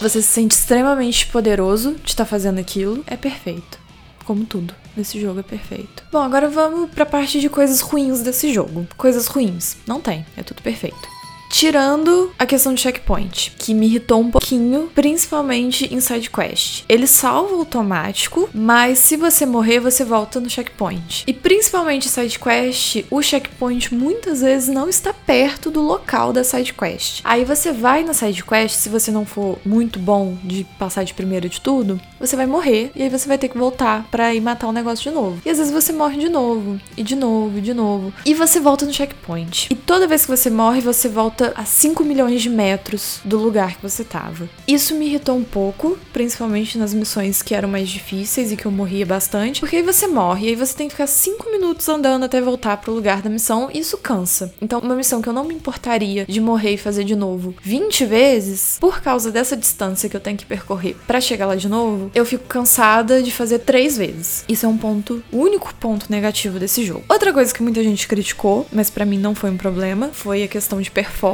Você 0.01 0.21
se 0.21 0.29
sente 0.29 0.55
extremamente 0.55 1.27
poderoso 1.27 1.93
de 2.03 2.11
estar 2.11 2.25
tá 2.25 2.31
fazendo 2.31 2.59
aquilo. 2.59 3.05
É 3.07 3.17
perfeito. 3.17 3.79
Como 4.25 4.45
tudo 4.45 4.75
nesse 4.97 5.21
jogo 5.21 5.41
é 5.41 5.43
perfeito. 5.43 6.05
Bom, 6.11 6.23
agora 6.23 6.49
vamos 6.49 6.91
pra 6.91 7.05
parte 7.05 7.41
de 7.41 7.49
coisas 7.49 7.81
ruins 7.81 8.21
desse 8.21 8.53
jogo. 8.53 8.87
Coisas 8.97 9.27
ruins. 9.27 9.77
Não 9.87 10.01
tem, 10.01 10.25
é 10.37 10.43
tudo 10.43 10.63
perfeito. 10.63 11.12
Tirando 11.53 12.33
a 12.39 12.47
questão 12.47 12.73
de 12.73 12.81
checkpoint, 12.81 13.53
que 13.59 13.75
me 13.75 13.87
irritou 13.87 14.21
um 14.21 14.31
pouquinho, 14.31 14.91
principalmente 14.95 15.85
em 15.95 16.01
side 16.01 16.31
quest. 16.31 16.83
Ele 16.89 17.07
salva 17.07 17.55
automático, 17.55 18.49
mas 18.55 18.99
se 18.99 19.19
você 19.19 19.45
morrer, 19.45 19.79
você 19.79 20.03
volta 20.03 20.41
no 20.41 20.49
checkpoint. 20.49 21.25
E 21.27 21.33
principalmente 21.33 22.09
side 22.09 22.39
quest, 22.39 23.05
o 23.11 23.23
checkpoint 23.23 23.95
muitas 23.95 24.41
vezes 24.41 24.75
não 24.75 24.89
está 24.89 25.13
perto 25.13 25.71
do 25.71 25.83
local 25.83 26.33
da 26.33 26.43
side 26.43 26.73
quest. 26.73 27.21
Aí 27.23 27.45
você 27.45 27.71
vai 27.71 28.03
na 28.03 28.15
side 28.15 28.43
quest, 28.43 28.77
se 28.77 28.89
você 28.89 29.11
não 29.11 29.27
for 29.27 29.59
muito 29.63 29.99
bom 29.99 30.39
de 30.43 30.65
passar 30.79 31.05
de 31.05 31.13
primeiro 31.13 31.51
de 31.51 31.61
tudo, 31.61 32.01
você 32.19 32.35
vai 32.35 32.47
morrer 32.47 32.91
e 32.97 33.03
aí 33.03 33.11
você 33.11 33.29
vai 33.29 33.37
ter 33.37 33.49
que 33.49 33.59
voltar 33.59 34.09
para 34.11 34.35
ir 34.35 34.41
matar 34.41 34.69
o 34.69 34.73
negócio 34.73 35.11
de 35.11 35.15
novo. 35.15 35.41
E 35.45 35.51
às 35.51 35.59
vezes 35.59 35.73
você 35.73 35.93
morre 35.93 36.19
de 36.19 36.31
novo, 36.31 36.81
e 36.97 37.03
de 37.03 37.15
novo, 37.15 37.59
e 37.59 37.61
de 37.61 37.75
novo. 37.75 38.13
E 38.25 38.33
você 38.33 38.59
volta 38.59 38.87
no 38.87 38.93
checkpoint. 38.93 39.69
E 39.71 39.75
toda 39.75 40.09
vez 40.09 40.25
que 40.25 40.35
você 40.35 40.49
morre, 40.49 40.81
você 40.81 41.09
volta 41.11 41.42
a 41.57 41.65
5 41.65 42.05
milhões 42.05 42.43
de 42.43 42.49
metros 42.49 43.21
do 43.25 43.39
lugar 43.39 43.77
que 43.77 43.83
você 43.83 44.05
tava. 44.05 44.49
Isso 44.67 44.95
me 44.95 45.07
irritou 45.07 45.37
um 45.37 45.45
pouco, 45.45 45.99
principalmente 46.13 46.79
nas 46.79 46.95
missões 46.95 47.43
que 47.43 47.55
eram 47.55 47.69
mais 47.69 47.89
difíceis 47.89 48.53
e 48.53 48.57
que 48.57 48.67
eu 48.67 48.71
morria 48.71 49.07
bastante, 49.07 49.61
porque 49.61 49.77
aí 49.77 49.83
você 49.83 50.07
morre 50.07 50.47
e 50.47 50.49
aí 50.51 50.57
você 50.57 50.75
tem 50.75 50.89
que 50.89 50.95
ficar 50.95 51.07
5 51.07 51.51
minutos 51.51 51.89
andando 51.89 52.25
até 52.25 52.41
voltar 52.41 52.77
pro 52.77 52.93
lugar 52.93 53.23
da 53.23 53.31
missão 53.31 53.69
e 53.73 53.79
isso 53.79 53.99
cansa. 53.99 54.55
Então, 54.61 54.81
uma 54.81 54.95
missão 54.95 55.21
que 55.21 55.29
eu 55.29 55.33
não 55.33 55.45
me 55.45 55.55
importaria 55.55 56.25
de 56.27 56.41
morrer 56.41 56.75
e 56.75 56.79
fazer 56.79 57.05
de 57.05 57.17
novo 57.17 57.55
20 57.63 58.05
vezes, 58.07 58.77
por 58.81 59.01
causa 59.01 59.31
dessa 59.31 59.57
distância 59.57 60.09
que 60.09 60.17
eu 60.17 60.21
tenho 60.21 60.37
que 60.37 60.47
percorrer 60.47 60.97
para 61.07 61.21
chegar 61.21 61.47
lá 61.47 61.57
de 61.57 61.69
novo, 61.69 62.11
eu 62.15 62.25
fico 62.25 62.45
cansada 62.45 63.23
de 63.23 63.31
fazer 63.31 63.61
três 63.61 63.97
vezes. 63.97 64.45
Isso 64.49 64.67
é 64.67 64.69
um 64.69 64.77
ponto, 64.77 65.23
o 65.33 65.39
único 65.39 65.75
ponto 65.75 66.07
negativo 66.11 66.59
desse 66.59 66.85
jogo. 66.85 67.05
Outra 67.09 67.33
coisa 67.33 67.53
que 67.53 67.63
muita 67.63 67.83
gente 67.83 68.07
criticou, 68.07 68.67
mas 68.73 68.91
para 68.91 69.05
mim 69.05 69.19
não 69.19 69.35
foi 69.35 69.51
um 69.51 69.57
problema, 69.57 70.11
foi 70.13 70.43
a 70.43 70.49
questão 70.49 70.81
de 70.81 70.91
performance. 70.91 71.32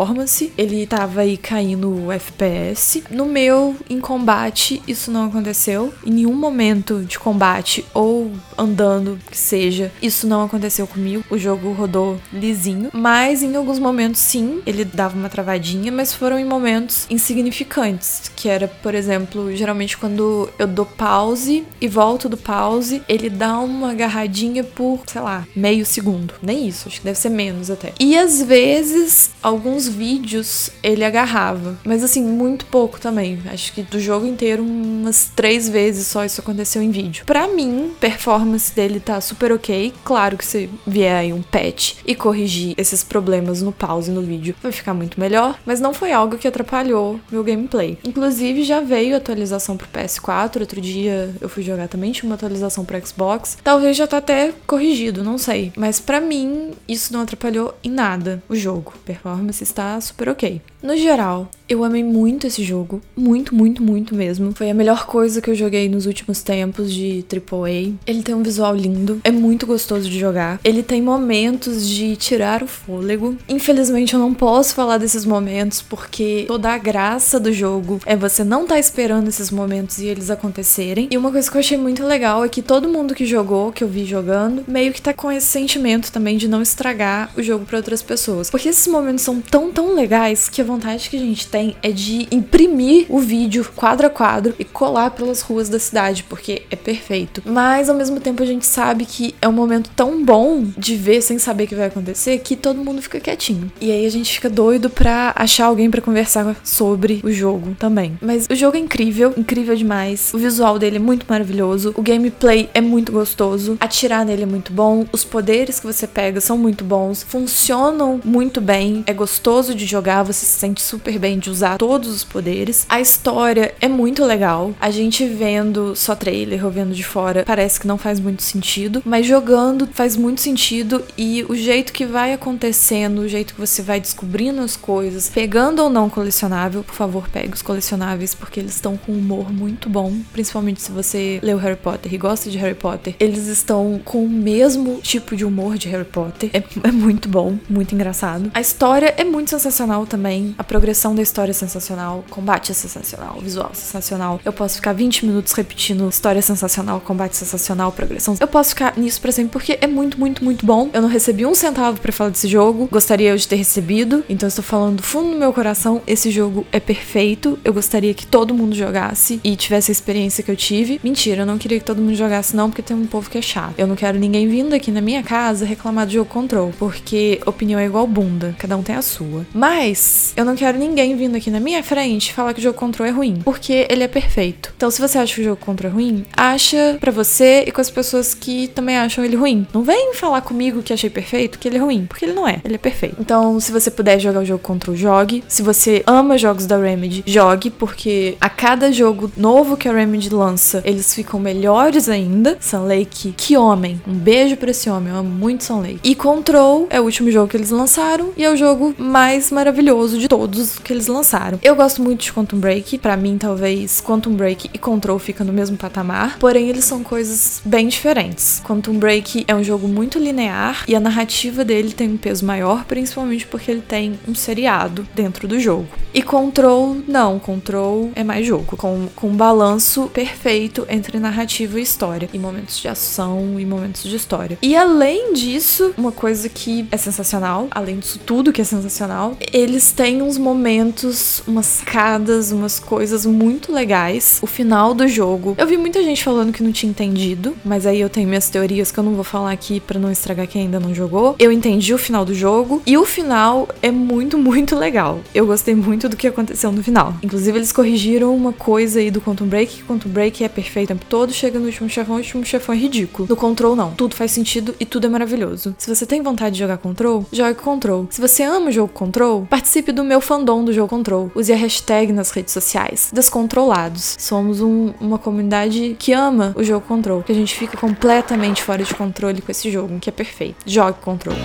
Ele 0.57 0.87
tava 0.87 1.23
aí 1.23 1.37
caindo 1.37 2.07
o 2.07 2.13
FPS. 2.13 3.03
No 3.11 3.27
meu, 3.27 3.77
em 3.91 4.01
combate, 4.01 4.83
isso 4.87 5.11
não 5.11 5.27
aconteceu. 5.27 5.93
Em 6.07 6.11
nenhum 6.11 6.35
momento 6.35 7.05
de 7.05 7.19
combate 7.19 7.85
ou 7.93 8.31
andando, 8.57 9.19
que 9.31 9.37
seja, 9.37 9.91
isso 10.01 10.27
não 10.27 10.45
aconteceu 10.45 10.87
comigo. 10.87 11.25
O 11.31 11.37
jogo 11.37 11.73
rodou 11.73 12.21
lisinho, 12.33 12.91
mas 12.93 13.43
em 13.43 13.55
alguns 13.57 13.79
momentos 13.79 14.21
sim, 14.21 14.61
ele 14.65 14.85
dava 14.85 15.17
uma 15.17 15.29
travadinha, 15.29 15.91
mas 15.91 16.15
foram 16.15 16.39
em 16.39 16.45
momentos 16.45 17.07
insignificantes, 17.11 18.31
que 18.37 18.49
era, 18.49 18.69
por 18.69 18.95
exemplo, 18.95 19.55
geralmente 19.55 19.97
quando 19.97 20.49
eu 20.59 20.67
dou 20.67 20.87
pause 20.87 21.65
e 21.81 21.89
volto 21.89 22.29
do 22.29 22.37
pause, 22.37 23.03
ele 23.09 23.29
dá 23.29 23.59
uma 23.59 23.91
agarradinha 23.91 24.63
por, 24.63 25.01
sei 25.07 25.21
lá, 25.21 25.47
meio 25.57 25.85
segundo. 25.85 26.35
Nem 26.43 26.69
isso, 26.69 26.89
acho 26.89 27.01
que 27.01 27.05
deve 27.05 27.19
ser 27.19 27.31
menos 27.31 27.71
até. 27.71 27.93
E 27.99 28.17
às 28.17 28.43
vezes, 28.43 29.31
alguns 29.43 29.88
vídeos 29.89 30.71
ele 30.83 31.05
agarrava, 31.05 31.79
mas 31.85 32.03
assim, 32.03 32.23
muito 32.23 32.67
pouco 32.67 33.01
também. 33.01 33.39
Acho 33.47 33.73
que 33.73 33.83
do 33.83 33.99
jogo 34.01 34.27
inteiro, 34.27 34.63
umas 34.63 35.31
três 35.35 35.69
vezes 35.69 36.07
só 36.07 36.25
isso 36.25 36.41
aconteceu 36.41 36.83
em 36.83 36.91
vídeo. 36.91 37.25
Para 37.25 37.49
mim, 37.49 37.93
performance 38.01 38.75
dele 38.75 39.01
tá 39.01 39.21
super 39.21 39.53
ok. 39.53 39.93
Claro 40.05 40.37
que 40.37 40.45
se 40.45 40.71
vier 40.87 41.15
aí 41.15 41.33
um 41.33 41.43
patch 41.43 41.95
e 42.07 42.15
corrigir 42.15 42.75
esses 42.77 43.03
problemas 43.03 43.63
no 43.63 43.73
pause 43.73 44.11
no 44.11 44.23
vídeo, 44.23 44.55
vai 44.63 44.73
ficar 44.73 44.95
muito 44.95 45.21
melhor, 45.21 45.59
mas 45.65 45.81
não 45.81 45.95
foi 45.95 46.13
algo 46.13 46.39
que 46.39 46.49
atrapalhou 46.49 47.21
meu 47.31 47.43
gameplay. 47.43 47.99
Inclusive, 48.05 48.65
já 48.65 48.81
veio 48.81 49.17
atualização 49.17 49.77
pro 49.77 49.89
PS4, 49.89 50.61
outro 50.61 50.81
dia 50.81 51.35
eu 51.41 51.49
fui 51.49 51.63
jogar 51.63 51.89
também, 51.89 52.13
tinha 52.13 52.29
uma 52.29 52.35
atualização 52.35 52.85
pro 52.85 53.07
Xbox. 53.07 53.59
Talvez 53.63 53.97
já 53.97 54.07
tá 54.07 54.19
até 54.19 54.53
corrigido, 54.67 55.25
não 55.25 55.39
sei. 55.39 55.73
Mas 55.77 56.01
para 56.01 56.21
mim, 56.21 56.73
isso 56.89 57.13
não 57.13 57.21
atrapalhou 57.21 57.75
em 57.83 57.91
nada 57.91 58.43
o 58.49 58.57
jogo. 58.57 58.93
Performance 59.05 59.63
está 59.63 59.78
super 60.01 60.29
ok. 60.35 60.61
No 60.81 60.97
geral, 60.97 61.51
eu 61.69 61.83
amei 61.83 62.05
muito 62.05 62.47
esse 62.47 62.63
jogo. 62.63 63.03
Muito, 63.17 63.55
muito, 63.55 63.83
muito 63.83 64.15
mesmo. 64.15 64.53
Foi 64.55 64.71
a 64.71 64.75
melhor 64.75 65.07
coisa 65.07 65.41
que 65.41 65.51
eu 65.51 65.55
joguei 65.55 65.89
nos 65.89 66.07
últimos 66.07 66.41
tempos 66.41 66.93
de 66.93 67.25
AAA. 67.31 67.95
Ele 68.07 68.23
tem 68.23 68.35
um 68.35 68.43
visual 68.43 68.75
lindo. 68.75 69.21
É 69.25 69.31
muito 69.31 69.67
gostoso 69.67 70.09
de 70.09 70.19
jogar. 70.19 70.61
Ele 70.63 70.83
tem 70.83 71.03
momentos 71.03 71.87
de 71.87 72.15
tirar 72.17 72.63
o 72.63 72.69
fôlego. 72.69 73.37
Infelizmente, 73.49 74.15
eu 74.15 74.21
não 74.21 74.33
posso 74.33 74.75
falar 74.75 74.99
desses 74.99 75.25
momentos 75.25 75.83
porque 75.83 76.45
toda 76.47 76.71
a 76.71 76.79
graça 76.79 77.41
do 77.41 77.53
jogo 77.53 78.01
é 78.07 78.17
você 78.17 78.45
não 78.45 78.67
tá 78.67 78.79
esperando 78.79 79.29
esses 79.29 79.51
momentos 79.51 79.99
e 79.99 80.07
eles 80.07 80.31
acontecerem. 80.31 81.09
E 81.11 81.19
uma 81.19 81.33
coisa 81.33 81.51
que 81.51 81.57
eu 81.57 81.61
achei 81.61 81.77
muito 81.77 82.05
legal 82.05 82.45
é 82.45 82.49
que 82.49 82.63
todo 82.63 82.89
mundo 82.89 83.15
que 83.15 83.27
jogou, 83.27 83.73
que 83.73 83.83
eu 83.83 83.89
vi 83.89 84.05
jogando, 84.05 84.65
meio 84.69 84.93
que 84.93 85.03
tá 85.03 85.13
com 85.13 85.31
esse 85.31 85.47
sentimento 85.47 86.13
também 86.13 86.37
de 86.37 86.47
não 86.47 86.63
estragar 86.63 87.31
o 87.37 87.43
jogo 87.43 87.65
para 87.65 87.79
outras 87.79 88.01
pessoas. 88.01 88.49
Porque 88.49 88.69
esses 88.69 88.87
momentos 88.87 89.25
são 89.25 89.41
tão, 89.41 89.73
tão 89.73 89.95
legais 89.95 90.49
que 90.49 90.63
vontade 90.69 91.09
que 91.09 91.17
a 91.17 91.21
gente 91.21 91.47
tem 91.47 91.77
é 91.83 91.91
de 91.91 92.29
imprimir 92.31 93.07
o 93.09 93.19
vídeo 93.19 93.67
quadro 93.75 94.07
a 94.07 94.11
quadro 94.11 94.55
e 94.59 94.65
colar 94.65 95.11
pelas 95.11 95.41
ruas 95.41 95.69
da 95.69 95.79
cidade, 95.79 96.25
porque 96.25 96.63
é 96.71 96.77
perfeito. 96.77 97.43
Mas 97.45 97.89
ao 97.89 97.97
mesmo 97.97 98.21
tempo 98.21 98.43
a 98.43 98.47
gente 98.47 98.67
sabe 98.67 99.05
que 99.05 99.35
é 99.41 99.49
um 99.49 99.53
momento 99.53 99.91
tão 99.97 100.25
bom 100.25 100.65
de 100.77 100.95
ver 100.95 101.23
sem 101.23 101.39
saber 101.39 101.65
o 101.65 101.67
que 101.69 101.75
vai 101.75 101.87
acontecer 101.87 102.39
que 102.39 102.55
todo 102.55 102.85
mundo 102.85 103.01
fica 103.01 103.19
quietinho. 103.19 103.71
E 103.81 103.91
aí 103.91 104.05
a 104.05 104.11
gente 104.11 104.33
fica 104.33 104.51
doido 104.51 104.91
pra 104.91 105.33
achar 105.35 105.67
alguém 105.67 105.91
para 105.91 106.03
conversar 106.03 106.57
sobre 106.63 107.21
o 107.25 107.31
jogo 107.31 107.75
também. 107.79 108.19
Mas 108.21 108.47
o 108.51 108.55
jogo 108.55 108.77
é 108.77 108.81
incrível, 108.81 109.33
incrível 109.37 109.75
demais. 109.75 110.33
O 110.35 110.39
visual 110.39 110.79
dele 110.79 110.97
é 110.97 111.01
muito 111.01 111.25
maravilhoso, 111.29 111.95
o 111.97 112.03
gameplay 112.03 112.69
é 112.75 112.81
muito 112.81 113.11
gostoso, 113.11 113.77
atirar 113.81 114.25
nele 114.25 114.43
é 114.43 114.47
muito 114.47 114.73
bom, 114.73 115.07
os 115.13 115.25
poderes 115.25 115.81
que 115.81 115.87
você 115.87 116.07
pega 116.07 116.41
são 116.41 116.59
muito 116.59 116.85
bons, 116.85 117.23
funcionam 117.23 118.21
muito 118.25 118.61
bem, 118.61 119.03
é 119.07 119.13
gostoso 119.13 119.75
de 119.75 119.87
jogar, 119.87 120.23
você 120.23 120.45
sente 120.59 120.83
super 120.83 121.19
bem 121.19 121.39
de 121.39 121.51
usar 121.51 121.79
todos 121.79 122.09
os 122.09 122.25
poderes. 122.25 122.87
A 122.89 123.01
história 123.01 123.75
é 123.81 123.89
muito 123.89 124.25
legal. 124.25 124.75
A 124.81 124.91
gente 124.91 125.27
vendo 125.27 125.95
só 125.95 126.15
trailer 126.15 126.65
ou 126.65 126.71
vendo 126.71 126.95
de 126.95 127.05
fora 127.05 127.45
parece 127.47 127.81
que 127.81 127.87
não 127.87 127.99
faz 127.99 128.21
muito 128.21 128.43
sentido, 128.43 129.03
mas 129.05 129.27
jogando 129.27 129.89
faz 129.93 130.17
muito 130.17 130.41
sentido 130.41 131.03
e 131.17 131.45
o 131.49 131.55
jeito 131.55 131.93
que 131.93 132.05
vai 132.05 132.33
acontecendo, 132.33 133.21
o 133.21 133.29
jeito 133.29 133.55
que 133.55 133.61
você 133.61 133.83
vai 133.83 134.01
descobrindo 134.01 134.61
as 134.61 134.77
coisas, 134.77 135.29
pegando 135.29 135.83
ou 135.83 135.91
não 135.91 136.11
colecionável, 136.11 136.83
por 136.83 136.95
favor, 136.95 137.29
pegue 137.29 137.55
os 137.55 137.63
colecionáveis 137.63 138.35
porque 138.35 138.61
eles 138.61 138.75
estão 138.75 138.97
com 138.97 139.13
um 139.13 139.19
humor 139.19 139.53
muito 139.53 139.89
bom, 139.89 140.17
principalmente 140.33 140.83
se 140.83 140.91
você 140.91 141.39
leu 141.43 141.59
Harry 141.59 141.77
Potter 141.77 142.13
e 142.13 142.19
gosta 142.19 142.51
de 142.51 142.59
Harry 142.59 142.75
Potter. 142.75 143.15
Eles 143.21 143.47
estão 143.47 144.01
com 144.05 144.25
o 144.25 144.29
mesmo 144.29 145.01
tipo 145.03 145.37
de 145.37 145.45
humor 145.45 145.77
de 145.77 145.89
Harry 145.89 146.05
Potter. 146.05 146.51
É, 146.53 146.63
é 146.89 146.93
muito 146.93 147.29
bom, 147.29 147.59
muito 147.69 147.95
engraçado. 147.95 148.51
A 148.55 148.61
história 148.61 149.15
é 149.17 149.25
muito 149.25 149.51
sensacional 149.51 150.07
também. 150.07 150.48
A 150.57 150.65
progressão 150.65 151.15
da 151.15 151.23
história 151.23 151.51
é 151.51 151.55
sensacional, 151.55 152.25
combate 152.31 152.73
é 152.73 152.75
sensacional, 152.75 153.39
visual 153.41 153.71
é 153.73 153.75
sensacional. 153.75 154.41
Eu 154.45 154.53
posso 154.53 154.77
ficar 154.77 154.93
20 154.93 155.27
minutos 155.27 155.53
repetindo 155.53 156.09
história 156.09 156.41
sensacional, 156.41 157.01
combate 157.01 157.37
sensacional, 157.37 157.93
progressão. 157.93 158.37
Eu 158.41 158.49
posso 158.49 158.71
ficar 158.71 158.97
nisso 158.97 159.21
pra 159.21 159.33
sempre 159.33 159.53
porque 159.53 159.79
é 159.81 159.87
muito, 159.87 160.19
muito, 160.19 160.45
muito 160.45 160.65
bom. 160.65 160.91
Eu 160.93 161.03
não 161.03 161.09
recebi 161.09 161.45
um 161.45 161.55
centavo 161.55 162.01
para 162.01 162.13
falar 162.13 162.31
desse 162.31 162.49
jogo. 162.49 162.89
Gostaria 162.91 163.31
eu 163.31 163.37
de 163.37 163.47
ter 163.47 163.57
recebido. 163.57 164.25
Então 164.29 164.47
estou 164.49 164.65
falando 164.65 164.97
do 164.97 165.03
fundo 165.03 165.31
do 165.31 165.39
meu 165.39 165.53
coração. 165.53 166.03
Esse 166.07 166.31
jogo 166.31 166.67
é 166.73 166.81
perfeito. 166.81 167.59
Eu 167.65 167.73
gostaria 167.73 168.15
que 168.15 168.27
todo 168.27 168.55
mundo 168.55 168.75
jogasse 168.75 169.41
e 169.43 169.57
tivesse 169.57 169.91
a 169.91 169.93
experiência 169.93 170.43
que 170.43 170.51
eu 170.51 170.57
tive. 170.57 171.01
Mentira, 171.03 171.43
eu 171.43 171.47
não 171.47 171.59
queria 171.59 171.79
que 171.79 171.85
todo 171.85 172.01
mundo 172.01 172.15
jogasse, 172.15 172.55
não, 172.55 172.69
porque 172.71 172.83
tem 172.83 172.97
um 172.97 173.07
povo 173.07 173.29
que 173.29 173.39
é 173.39 173.43
chato. 173.43 173.75
Eu 173.79 173.87
não 173.87 173.97
quero 173.97 174.19
ninguém 174.19 174.49
vindo 174.49 174.75
aqui 174.75 174.91
na 174.91 175.01
minha 175.01 175.23
casa 175.23 175.65
reclamar 175.65 176.07
do 176.07 176.13
jogo 176.13 176.31
Control, 176.31 176.73
porque 176.79 177.41
opinião 177.47 177.81
é 177.81 177.87
igual 177.87 178.07
bunda. 178.07 178.55
Cada 178.59 178.77
um 178.77 178.83
tem 178.83 178.97
a 178.97 179.03
sua. 179.03 179.47
Mas 179.53 180.33
eu 180.39 180.45
não 180.45 180.55
quero 180.55 180.79
ninguém 180.79 181.17
vindo 181.17 181.37
aqui 181.37 181.51
na 181.51 181.59
minha 181.59 181.83
frente 181.83 182.33
falar 182.33 182.55
que 182.55 182.61
o 182.61 182.63
jogo 182.63 182.79
Control 182.79 183.09
é 183.09 183.11
ruim, 183.11 183.41
porque 183.45 183.89
ele 183.91 184.05
é 184.05 184.09
perfeito. 184.09 184.73
Então, 184.77 184.89
se 184.89 185.01
você 185.01 185.19
acha 185.19 185.35
que 185.35 185.41
o 185.41 185.45
jogo 185.45 185.57
Control 185.57 185.91
é 185.91 185.93
ruim, 185.93 186.25
acha 186.37 186.97
pra 187.01 187.11
você 187.11 187.65
e 187.67 187.73
com 187.73 187.81
as 187.81 187.91
pessoas 187.91 188.35
que 188.35 188.69
também 188.69 188.97
acham 188.97 189.25
ele 189.25 189.35
ruim. 189.35 189.67
Não 189.75 189.83
vem 189.83 190.15
falar 190.15 190.41
comigo 190.43 190.81
que 190.81 190.93
achei 190.93 191.11
perfeito, 191.11 191.59
que 191.59 191.67
ele 191.67 191.77
é 191.77 191.81
ruim, 191.81 192.07
porque 192.07 192.25
ele 192.25 192.35
não 192.35 192.47
é. 192.47 192.61
Ele 192.65 192.77
é 192.77 192.79
perfeito. 192.79 193.17
Então, 193.19 193.59
se 193.59 193.73
você 193.73 193.91
puder 193.91 194.21
jogar 194.21 194.39
o 194.39 194.45
jogo 194.45 194.63
Control, 194.63 194.95
jogue. 194.95 195.43
Se 195.49 195.61
você 195.61 196.05
ama 196.07 196.39
jogos 196.39 196.67
da 196.67 196.79
Remedy, 196.79 197.25
jogue, 197.27 197.69
porque 197.69 198.37
a 198.41 198.49
cada 198.49 198.93
jogo 198.93 199.33
novo 199.37 199.77
que 199.77 199.89
a 199.89 199.93
Remedy 199.93 200.33
lança, 200.33 200.81
eles 200.85 201.13
ficam 201.13 201.41
melhores 201.41 202.09
ainda. 202.09 202.57
Sun 202.61 202.87
Lake, 202.87 203.35
que 203.37 203.57
homem. 203.57 204.01
Um 204.07 204.15
beijo 204.15 204.57
pra 204.57 204.71
esse 204.71 204.89
homem, 204.89 205.13
eu 205.13 205.19
amo 205.19 205.31
muito 205.31 205.65
Sun 205.65 205.81
Lake. 205.81 205.99
E 206.05 206.15
Control 206.15 206.87
é 206.91 207.01
o 207.01 207.05
último 207.05 207.29
jogo 207.29 207.49
que 207.49 207.57
eles 207.57 207.71
lançaram 207.71 208.31
e 208.37 208.45
é 208.45 208.53
o 208.53 208.57
jogo 208.57 208.95
mais 208.97 209.51
maravilhoso 209.51 210.17
de 210.17 210.28
todos 210.29 210.79
que 210.79 210.93
eles 210.93 211.07
lançaram. 211.07 211.59
Eu 211.63 211.75
gosto 211.75 212.03
muito 212.03 212.23
de 212.23 212.33
Quantum 212.33 212.59
Break, 212.59 212.99
para 212.99 213.17
mim 213.17 213.39
talvez 213.39 214.01
Quantum 214.01 214.35
Break 214.35 214.71
e 214.73 214.79
Control 214.79 215.19
ficam 215.19 215.47
no 215.47 215.53
mesmo 215.53 215.77
patamar, 215.77 216.39
porém 216.39 216.69
eles 216.69 216.85
são 216.85 217.03
coisas 217.03 217.61
bem 217.65 217.89
diferentes. 217.89 218.63
Quantum 218.65 218.99
Break 218.99 219.45
é 219.49 219.55
um 219.55 219.65
jogo 219.65 219.89
muito 219.89 220.19
linear 220.19 220.85
e 220.87 220.95
a 220.95 221.01
narrativa 221.01 221.65
dele 221.65 221.93
tem 221.93 222.11
um 222.11 222.17
peso 222.17 222.45
maior, 222.45 222.85
principalmente 222.85 223.47
porque 223.47 223.71
ele 223.71 223.81
tem 223.81 224.19
um 224.29 224.35
seriado 224.35 225.09
dentro 225.15 225.49
do 225.49 225.59
jogo. 225.59 225.89
E 226.13 226.23
Control, 226.23 226.97
não, 227.07 227.39
Control 227.39 228.11
é 228.15 228.23
mais 228.23 228.47
jogo, 228.47 228.77
com, 228.77 229.09
com 229.15 229.29
um 229.29 229.37
balanço 229.37 230.09
perfeito 230.13 230.87
entre 230.89 231.19
narrativa 231.19 231.79
e 231.79 231.83
história, 231.83 232.29
e 232.33 232.39
momentos 232.39 232.79
de 232.79 232.89
ação 232.89 233.59
e 233.59 233.65
momentos 233.65 234.03
de 234.03 234.15
história. 234.15 234.59
E 234.61 234.77
além 234.77 235.33
disso, 235.33 235.95
uma 235.97 236.13
coisa 236.13 236.49
que 236.49 236.87
é 236.91 236.97
sensacional, 236.97 237.69
além 237.71 237.99
disso 237.99 238.21
tudo 238.25 238.53
que 238.53 238.61
é 238.61 238.65
sensacional, 238.65 239.37
eles 239.53 239.93
têm 239.93 240.18
uns 240.23 240.39
momentos, 240.39 241.43
umas 241.47 241.67
sacadas, 241.67 242.53
umas 242.53 242.79
coisas 242.79 243.27
muito 243.27 243.73
legais. 243.73 244.39
O 244.43 244.47
final 244.47 244.95
do 244.95 245.07
jogo, 245.09 245.55
eu 245.59 245.67
vi 245.67 245.77
muita 245.77 246.03
gente 246.03 246.23
falando 246.23 246.53
que 246.53 246.63
não 246.63 246.73
tinha 246.73 246.91
entendido, 246.91 247.57
mas 247.65 247.87
aí 247.87 248.01
eu 248.01 248.09
tenho 248.09 248.29
minhas 248.29 248.49
teorias 248.49 248.91
que 248.91 248.99
eu 248.99 249.05
não 249.05 249.15
vou 249.15 249.25
falar 249.25 249.53
aqui 249.53 249.81
para 249.81 249.99
não 249.99 250.11
estragar 250.11 250.47
quem 250.47 250.63
ainda 250.63 250.81
não 250.81 250.95
jogou. 250.95 251.37
Eu 251.39 251.53
entendi 251.53 251.93
o 251.95 251.99
final 251.99 252.25
do 252.25 252.35
jogo 252.35 252.83
e 252.87 252.97
o 252.97 253.05
final 253.05 253.69
é 253.83 253.91
muito, 253.91 254.37
muito 254.39 254.77
legal. 254.77 255.21
Eu 255.35 255.47
gostei 255.47 255.75
muito 255.75 256.09
do 256.09 256.17
que 256.17 256.27
aconteceu 256.27 256.73
no 256.73 256.83
final. 256.83 257.15
Inclusive, 257.23 257.59
eles 257.59 257.73
corrigiram 257.73 258.35
uma 258.35 258.53
coisa 258.53 259.01
aí 259.01 259.11
do 259.11 259.21
Quantum 259.21 259.47
Break, 259.47 259.77
que 259.77 259.83
Quantum 259.85 260.09
Break 260.09 260.43
é 260.43 260.49
perfeito 260.49 260.89
o 260.93 260.95
tempo 260.95 261.07
todo, 261.07 261.33
chega 261.33 261.59
no 261.59 261.67
último 261.67 261.89
chefão, 261.89 262.15
o 262.15 262.19
último 262.19 262.45
chefão 262.45 262.75
é 262.75 262.79
ridículo. 262.79 263.29
No 263.29 263.37
Control, 263.37 263.77
não. 263.77 263.93
Tudo 263.93 264.15
faz 264.15 264.33
sentido 264.33 264.75
e 264.81 264.87
tudo 264.87 265.07
é 265.07 265.11
maravilhoso. 265.11 265.75
Se 265.79 265.95
você 265.95 266.07
tem 266.07 266.23
vontade 266.23 266.55
de 266.55 266.61
jogar 266.61 266.79
Control, 266.79 267.27
jogue 267.33 267.55
Control. 267.55 268.07
Se 268.11 268.21
você 268.21 268.43
ama 268.43 268.69
o 268.69 268.73
jogo 268.73 268.93
Control, 268.93 269.47
participe 269.49 269.93
do 269.93 270.05
meu 270.09 270.21
fandom 270.23 270.65
do 270.65 270.73
jogo 270.73 270.89
Control. 270.89 271.31
Use 271.35 271.53
a 271.53 271.57
hashtag 271.57 272.13
nas 272.13 272.31
redes 272.31 272.53
sociais. 272.53 273.11
Descontrolados. 273.13 274.17
Somos 274.19 274.61
um, 274.61 274.95
uma 274.99 275.19
comunidade 275.19 275.95
que 275.99 276.13
ama 276.13 276.55
o 276.57 276.65
jogo 276.65 276.87
Control, 276.87 277.23
que 277.23 277.31
a 277.31 277.35
gente 277.35 277.55
fica 277.55 277.77
completamente 277.77 278.63
fora 278.63 278.83
de 278.83 278.95
controle 278.95 279.43
com 279.43 279.53
esse 279.53 279.71
jogo, 279.71 279.99
que 280.01 280.09
é 280.09 280.13
perfeito. 280.13 280.57
Jogue 280.67 280.99
Control. 281.01 281.37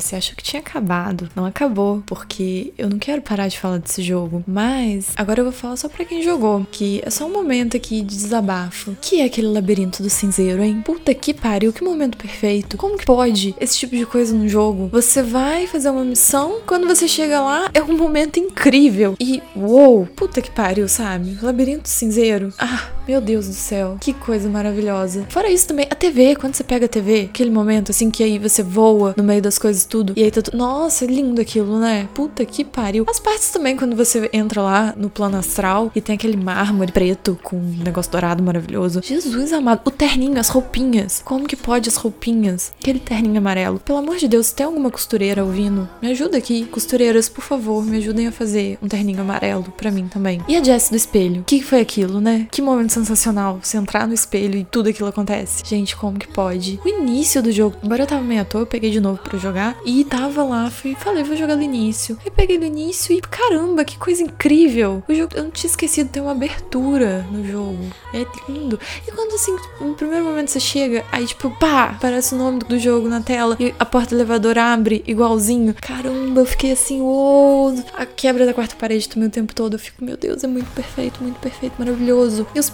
Você 0.00 0.16
achou 0.16 0.36
que 0.36 0.42
tinha 0.42 0.60
acabado. 0.60 1.28
Não 1.34 1.44
acabou, 1.44 2.02
porque 2.06 2.72
eu 2.76 2.88
não 2.88 2.98
quero 2.98 3.22
parar 3.22 3.48
de 3.48 3.58
falar 3.58 3.78
desse 3.78 4.02
jogo. 4.02 4.44
Mas 4.46 5.12
agora 5.16 5.40
eu 5.40 5.44
vou 5.44 5.52
falar 5.52 5.76
só 5.76 5.88
pra 5.88 6.04
quem 6.04 6.22
jogou, 6.22 6.66
que 6.70 7.00
é 7.04 7.10
só 7.10 7.26
um 7.26 7.32
momento 7.32 7.76
aqui 7.76 8.02
de 8.02 8.16
desabafo. 8.16 8.96
Que 9.00 9.20
é 9.20 9.24
aquele 9.24 9.48
labirinto 9.48 10.02
do 10.02 10.10
cinzeiro, 10.10 10.62
hein? 10.62 10.82
Puta 10.84 11.14
que 11.14 11.32
pariu, 11.32 11.72
que 11.72 11.82
momento 11.82 12.18
perfeito. 12.18 12.76
Como 12.76 12.98
que 12.98 13.06
pode 13.06 13.54
esse 13.60 13.78
tipo 13.78 13.96
de 13.96 14.04
coisa 14.04 14.34
no 14.34 14.48
jogo? 14.48 14.88
Você 14.92 15.22
vai 15.22 15.66
fazer 15.66 15.90
uma 15.90 16.04
missão, 16.04 16.60
quando 16.66 16.86
você 16.86 17.08
chega 17.08 17.40
lá, 17.40 17.70
é 17.72 17.82
um 17.82 17.96
momento 17.96 18.38
incrível. 18.38 19.16
E, 19.18 19.42
uou, 19.54 20.06
puta 20.06 20.42
que 20.42 20.50
pariu, 20.50 20.88
sabe? 20.88 21.38
Labirinto 21.40 21.88
cinzeiro. 21.88 22.52
Ah, 22.58 22.90
meu 23.06 23.20
Deus 23.20 23.46
do 23.46 23.54
céu, 23.54 23.96
que 24.00 24.12
coisa 24.12 24.48
maravilhosa. 24.48 25.26
Fora 25.28 25.50
isso 25.50 25.68
também, 25.68 25.86
a 25.88 25.94
TV, 25.94 26.34
quando 26.36 26.54
você 26.54 26.64
pega 26.64 26.86
a 26.86 26.88
TV, 26.88 27.28
aquele 27.30 27.50
momento 27.50 27.90
assim 27.90 28.10
que 28.10 28.22
aí 28.22 28.38
você 28.38 28.62
voa 28.62 29.14
no 29.16 29.22
meio 29.22 29.40
das 29.40 29.58
coisas 29.58 29.84
tudo. 29.84 30.12
E 30.16 30.22
aí 30.22 30.30
tá 30.30 30.42
tudo. 30.42 30.56
Nossa, 30.56 31.04
é 31.04 31.08
lindo 31.08 31.40
aquilo, 31.40 31.78
né? 31.78 32.08
Puta 32.14 32.44
que 32.44 32.64
pariu. 32.64 33.06
As 33.08 33.20
partes 33.20 33.50
também, 33.50 33.76
quando 33.76 33.94
você 33.94 34.28
entra 34.32 34.60
lá 34.60 34.94
no 34.96 35.08
plano 35.08 35.36
astral 35.36 35.90
e 35.94 36.00
tem 36.00 36.16
aquele 36.16 36.36
mármore 36.36 36.90
preto 36.90 37.38
com 37.42 37.56
um 37.56 37.82
negócio 37.84 38.10
dourado 38.10 38.42
maravilhoso. 38.42 39.00
Jesus 39.02 39.52
amado. 39.52 39.82
O 39.84 39.90
terninho, 39.90 40.38
as 40.40 40.48
roupinhas. 40.48 41.22
Como 41.24 41.46
que 41.46 41.56
pode 41.56 41.88
as 41.88 41.96
roupinhas? 41.96 42.72
Aquele 42.80 42.98
terninho 42.98 43.38
amarelo. 43.38 43.78
Pelo 43.78 43.98
amor 43.98 44.16
de 44.16 44.26
Deus, 44.26 44.50
tem 44.50 44.66
alguma 44.66 44.90
costureira 44.90 45.44
ouvindo, 45.44 45.88
me 46.02 46.10
ajuda 46.10 46.38
aqui. 46.38 46.64
Costureiras, 46.66 47.28
por 47.28 47.44
favor, 47.44 47.84
me 47.84 47.98
ajudem 47.98 48.26
a 48.26 48.32
fazer 48.32 48.78
um 48.82 48.88
terninho 48.88 49.20
amarelo 49.20 49.72
para 49.76 49.90
mim 49.90 50.08
também. 50.08 50.40
E 50.48 50.56
a 50.56 50.62
Jess 50.62 50.90
do 50.90 50.96
espelho? 50.96 51.42
O 51.42 51.44
que 51.44 51.62
foi 51.62 51.80
aquilo, 51.80 52.20
né? 52.20 52.48
Que 52.50 52.60
momento 52.60 52.95
sensacional. 52.96 53.58
Você 53.62 53.76
entrar 53.76 54.06
no 54.06 54.14
espelho 54.14 54.56
e 54.56 54.64
tudo 54.64 54.88
aquilo 54.88 55.08
acontece. 55.08 55.62
Gente, 55.64 55.96
como 55.96 56.18
que 56.18 56.28
pode? 56.28 56.80
O 56.84 56.88
início 56.88 57.42
do 57.42 57.52
jogo. 57.52 57.76
Embora 57.82 58.02
eu 58.02 58.06
tava 58.06 58.22
meio 58.22 58.42
à 58.42 58.44
toa, 58.44 58.62
eu 58.62 58.66
peguei 58.66 58.90
de 58.90 59.00
novo 59.00 59.20
para 59.22 59.38
jogar. 59.38 59.76
E 59.84 60.04
tava 60.04 60.42
lá, 60.42 60.70
fui, 60.70 60.94
falei, 60.94 61.22
vou 61.22 61.36
jogar 61.36 61.56
do 61.56 61.62
início. 61.62 62.18
Aí 62.24 62.30
peguei 62.30 62.58
do 62.58 62.64
início 62.64 63.14
e 63.14 63.20
caramba, 63.20 63.84
que 63.84 63.98
coisa 63.98 64.22
incrível. 64.22 65.02
O 65.08 65.14
jogo, 65.14 65.34
eu 65.34 65.44
não 65.44 65.50
tinha 65.50 65.70
esquecido, 65.70 66.08
tem 66.08 66.22
uma 66.22 66.32
abertura 66.32 67.26
no 67.30 67.44
jogo. 67.44 67.86
É 68.14 68.24
lindo. 68.50 68.78
E 69.06 69.12
quando 69.12 69.34
assim, 69.34 69.56
no 69.80 69.94
primeiro 69.94 70.24
momento 70.24 70.50
você 70.50 70.60
chega, 70.60 71.04
aí 71.12 71.26
tipo, 71.26 71.50
pá, 71.58 71.90
aparece 71.90 72.34
o 72.34 72.38
nome 72.38 72.60
do 72.60 72.78
jogo 72.78 73.08
na 73.08 73.20
tela 73.20 73.56
e 73.60 73.74
a 73.78 73.84
porta 73.84 74.10
do 74.10 74.18
elevador 74.18 74.58
abre 74.58 75.02
igualzinho. 75.06 75.74
Caramba, 75.80 76.40
eu 76.40 76.46
fiquei 76.46 76.72
assim, 76.72 77.00
uou, 77.00 77.74
a 77.94 78.06
quebra 78.06 78.46
da 78.46 78.54
quarta 78.54 78.74
parede 78.76 79.08
também 79.08 79.28
o 79.28 79.32
tempo 79.32 79.54
todo. 79.54 79.74
Eu 79.74 79.78
fico, 79.78 80.04
meu 80.04 80.16
Deus, 80.16 80.42
é 80.44 80.46
muito 80.46 80.70
perfeito, 80.72 81.22
muito 81.22 81.38
perfeito, 81.40 81.74
maravilhoso. 81.78 82.46
E 82.54 82.60
os 82.60 82.70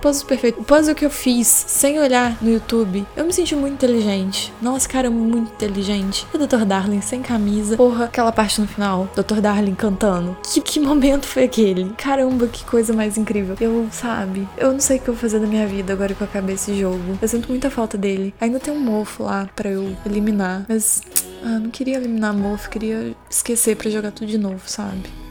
puzzles 0.00 0.22
perfeitos. 0.22 0.60
O 0.60 0.64
puzzle 0.64 0.94
que 0.94 1.04
eu 1.04 1.10
fiz 1.10 1.46
sem 1.46 1.98
olhar 1.98 2.36
no 2.42 2.50
YouTube, 2.50 3.06
eu 3.16 3.24
me 3.24 3.32
senti 3.32 3.54
muito 3.54 3.74
inteligente. 3.74 4.52
Nossa, 4.60 4.88
cara, 4.88 5.10
muito 5.10 5.52
inteligente. 5.52 6.26
E 6.32 6.36
o 6.36 6.46
Dr. 6.46 6.64
Darling 6.64 7.00
sem 7.00 7.22
camisa. 7.22 7.76
Porra, 7.76 8.06
aquela 8.06 8.32
parte 8.32 8.60
no 8.60 8.66
final, 8.66 9.08
Dr. 9.14 9.40
Darling 9.40 9.74
cantando. 9.74 10.36
Que, 10.42 10.60
que 10.60 10.80
momento 10.80 11.26
foi 11.26 11.44
aquele? 11.44 11.92
Caramba, 11.96 12.46
que 12.46 12.64
coisa 12.64 12.92
mais 12.92 13.16
incrível. 13.16 13.56
Eu, 13.60 13.86
sabe, 13.90 14.48
eu 14.56 14.72
não 14.72 14.80
sei 14.80 14.98
o 14.98 15.00
que 15.00 15.08
eu 15.08 15.14
vou 15.14 15.20
fazer 15.20 15.38
da 15.38 15.46
minha 15.46 15.66
vida 15.66 15.92
agora 15.92 16.14
que 16.14 16.20
eu 16.20 16.26
acabei 16.26 16.54
esse 16.54 16.78
jogo. 16.78 17.18
Eu 17.20 17.28
sinto 17.28 17.48
muita 17.48 17.70
falta 17.70 17.96
dele. 17.96 18.34
Ainda 18.40 18.58
tem 18.58 18.72
um 18.72 18.80
mofo 18.80 19.24
lá 19.24 19.48
para 19.54 19.70
eu 19.70 19.96
eliminar, 20.04 20.64
mas 20.68 21.02
ah, 21.42 21.58
não 21.58 21.70
queria 21.70 21.96
eliminar 21.96 22.34
mofo, 22.34 22.68
queria 22.70 23.14
esquecer 23.30 23.76
para 23.76 23.90
jogar 23.90 24.10
tudo 24.10 24.26
de 24.26 24.38
novo, 24.38 24.62
sabe? 24.66 25.25